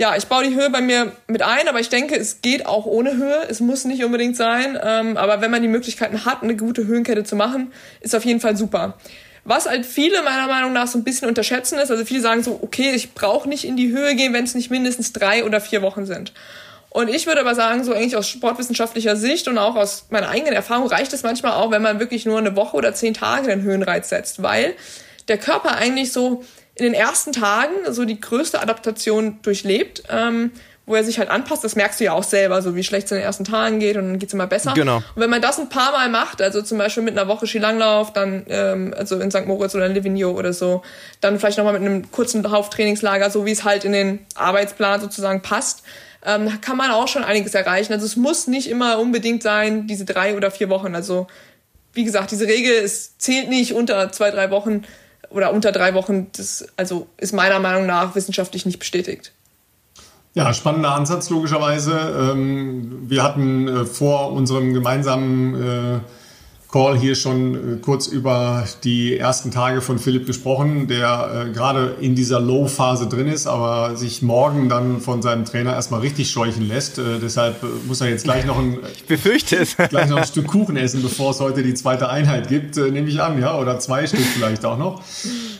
[0.00, 2.86] ja, ich baue die Höhe bei mir mit ein, aber ich denke, es geht auch
[2.86, 3.46] ohne Höhe.
[3.50, 4.78] Es muss nicht unbedingt sein.
[4.82, 7.70] Ähm, aber wenn man die Möglichkeiten hat, eine gute Höhenkette zu machen,
[8.00, 8.96] ist auf jeden Fall super.
[9.44, 12.60] Was halt viele meiner Meinung nach so ein bisschen unterschätzen ist, also viele sagen so,
[12.62, 15.82] okay, ich brauche nicht in die Höhe gehen, wenn es nicht mindestens drei oder vier
[15.82, 16.32] Wochen sind.
[16.88, 20.54] Und ich würde aber sagen, so eigentlich aus sportwissenschaftlicher Sicht und auch aus meiner eigenen
[20.54, 23.60] Erfahrung reicht es manchmal auch, wenn man wirklich nur eine Woche oder zehn Tage den
[23.60, 24.72] Höhenreiz setzt, weil
[25.28, 26.42] der Körper eigentlich so
[26.74, 30.52] in den ersten Tagen so die größte Adaptation durchlebt, ähm,
[30.86, 31.62] wo er sich halt anpasst.
[31.62, 33.96] Das merkst du ja auch selber, so wie schlecht es in den ersten Tagen geht
[33.96, 34.72] und dann geht's immer besser.
[34.74, 34.96] Genau.
[34.96, 38.12] Und wenn man das ein paar Mal macht, also zum Beispiel mit einer Woche Skilanglauf,
[38.12, 39.46] dann ähm, also in St.
[39.46, 40.82] Moritz oder in Livigno oder so,
[41.20, 45.42] dann vielleicht nochmal mit einem kurzen Lauftrainingslager, so wie es halt in den Arbeitsplan sozusagen
[45.42, 45.84] passt,
[46.26, 47.92] ähm, kann man auch schon einiges erreichen.
[47.92, 50.94] Also es muss nicht immer unbedingt sein, diese drei oder vier Wochen.
[50.94, 51.28] Also
[51.92, 54.82] wie gesagt, diese Regel, es zählt nicht unter zwei, drei Wochen
[55.30, 59.32] oder unter drei Wochen, das also ist meiner Meinung nach wissenschaftlich nicht bestätigt.
[60.34, 61.92] Ja, spannender Ansatz logischerweise.
[62.32, 66.00] Ähm, wir hatten äh, vor unserem gemeinsamen äh,
[66.70, 71.96] Call hier schon äh, kurz über die ersten Tage von Philipp gesprochen, der äh, gerade
[72.00, 76.68] in dieser Low-Phase drin ist, aber sich morgen dann von seinem Trainer erstmal richtig scheuchen
[76.68, 76.98] lässt.
[76.98, 79.76] Äh, deshalb äh, muss er jetzt gleich noch ein, ich befürchte es.
[79.88, 83.08] gleich noch ein Stück Kuchen essen, bevor es heute die zweite Einheit gibt, äh, nehme
[83.08, 85.02] ich an, ja, oder zwei Stück vielleicht auch noch.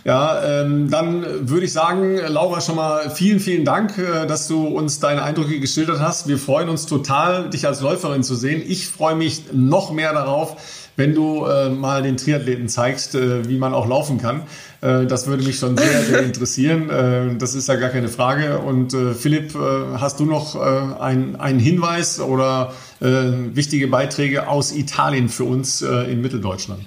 [0.05, 4.67] Ja, ähm, dann würde ich sagen, Laura, schon mal vielen, vielen Dank, äh, dass du
[4.67, 6.27] uns deine Eindrücke geschildert hast.
[6.27, 8.63] Wir freuen uns total, dich als Läuferin zu sehen.
[8.67, 10.57] Ich freue mich noch mehr darauf,
[10.97, 14.43] wenn du äh, mal den Triathleten zeigst, äh, wie man auch laufen kann.
[14.81, 16.91] Äh, das würde mich schon sehr, sehr interessieren.
[16.91, 18.59] Äh, das ist ja gar keine Frage.
[18.59, 19.59] Und äh, Philipp, äh,
[19.99, 26.83] hast du noch ein, einen Hinweis oder wichtige Beiträge aus Italien für uns in Mitteldeutschland?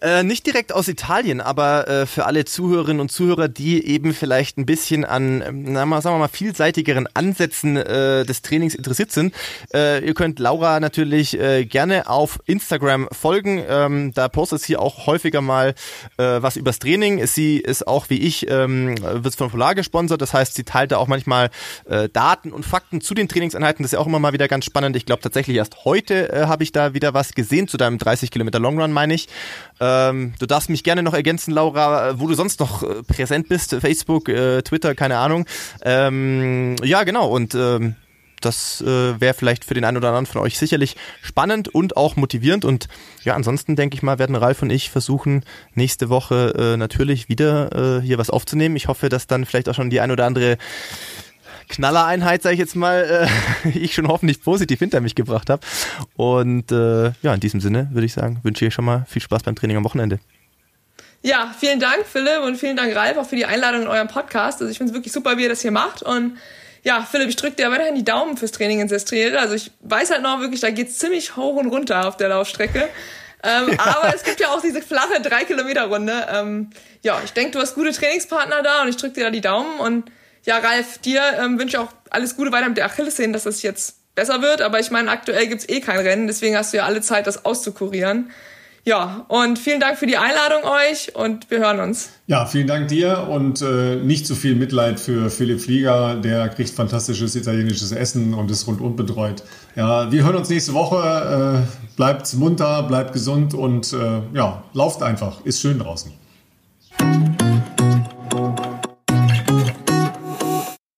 [0.00, 4.56] Äh, nicht direkt aus Italien, aber äh, für alle Zuhörerinnen und Zuhörer, die eben vielleicht
[4.56, 9.34] ein bisschen an, na mal, sagen wir mal, vielseitigeren Ansätzen äh, des Trainings interessiert sind.
[9.74, 13.60] Äh, ihr könnt Laura natürlich äh, gerne auf Instagram folgen.
[13.68, 15.74] Ähm, da postet sie auch häufiger mal
[16.16, 17.26] was übers Training.
[17.26, 20.20] Sie ist auch wie ich, ähm, wird von Polar gesponsert.
[20.20, 21.50] Das heißt, sie teilt da auch manchmal
[22.12, 23.82] Daten und Fakten zu den Trainingseinheiten.
[23.82, 24.96] Das ist ja auch immer mal wieder ganz spannend.
[24.96, 28.58] Ich glaube tatsächlich erst heute habe ich da wieder was gesehen zu deinem 30 Kilometer
[28.58, 29.28] Longrun, meine ich.
[29.88, 33.74] Ähm, du darfst mich gerne noch ergänzen, Laura, wo du sonst noch äh, präsent bist.
[33.74, 35.46] Facebook, äh, Twitter, keine Ahnung.
[35.82, 37.28] Ähm, ja, genau.
[37.28, 37.96] Und ähm,
[38.40, 42.16] das äh, wäre vielleicht für den einen oder anderen von euch sicherlich spannend und auch
[42.16, 42.64] motivierend.
[42.64, 42.88] Und
[43.24, 47.98] ja, ansonsten denke ich mal, werden Ralf und ich versuchen, nächste Woche äh, natürlich wieder
[47.98, 48.76] äh, hier was aufzunehmen.
[48.76, 50.58] Ich hoffe, dass dann vielleicht auch schon die ein oder andere
[51.68, 53.28] Knallereinheit, sage ich jetzt mal,
[53.64, 55.62] äh, ich schon hoffentlich positiv hinter mich gebracht habe.
[56.16, 59.42] Und äh, ja, in diesem Sinne würde ich sagen, wünsche ich schon mal viel Spaß
[59.42, 60.18] beim Training am Wochenende.
[61.22, 64.60] Ja, vielen Dank, Philipp, und vielen Dank, Ralf, auch für die Einladung in eurem Podcast.
[64.60, 66.02] Also ich finde es wirklich super, wie ihr das hier macht.
[66.02, 66.38] Und
[66.84, 69.40] ja, Philipp, ich drücke dir weiterhin die Daumen fürs Training in Sestriere.
[69.40, 72.88] Also ich weiß halt noch wirklich, da geht's ziemlich hoch und runter auf der Laufstrecke.
[73.42, 76.28] ähm, aber es gibt ja auch diese flache 3-Kilometer-Runde.
[76.32, 76.70] Ähm,
[77.02, 79.80] ja, ich denke, du hast gute Trainingspartner da und ich drücke dir da die Daumen.
[79.80, 80.10] Und
[80.48, 83.60] ja, Ralf, dir ähm, wünsche ich auch alles Gute weiter mit der Achillessehne, dass das
[83.60, 84.62] jetzt besser wird.
[84.62, 87.44] Aber ich meine, aktuell gibt's eh kein Rennen, deswegen hast du ja alle Zeit, das
[87.44, 88.30] auszukurieren.
[88.84, 92.08] Ja, und vielen Dank für die Einladung euch und wir hören uns.
[92.28, 96.14] Ja, vielen Dank dir und äh, nicht zu viel Mitleid für Philipp Flieger.
[96.14, 99.42] Der kriegt fantastisches italienisches Essen und ist rundum betreut.
[99.76, 101.66] Ja, wir hören uns nächste Woche.
[101.66, 105.44] Äh, bleibt munter, bleibt gesund und äh, ja, lauft einfach.
[105.44, 106.10] Ist schön draußen.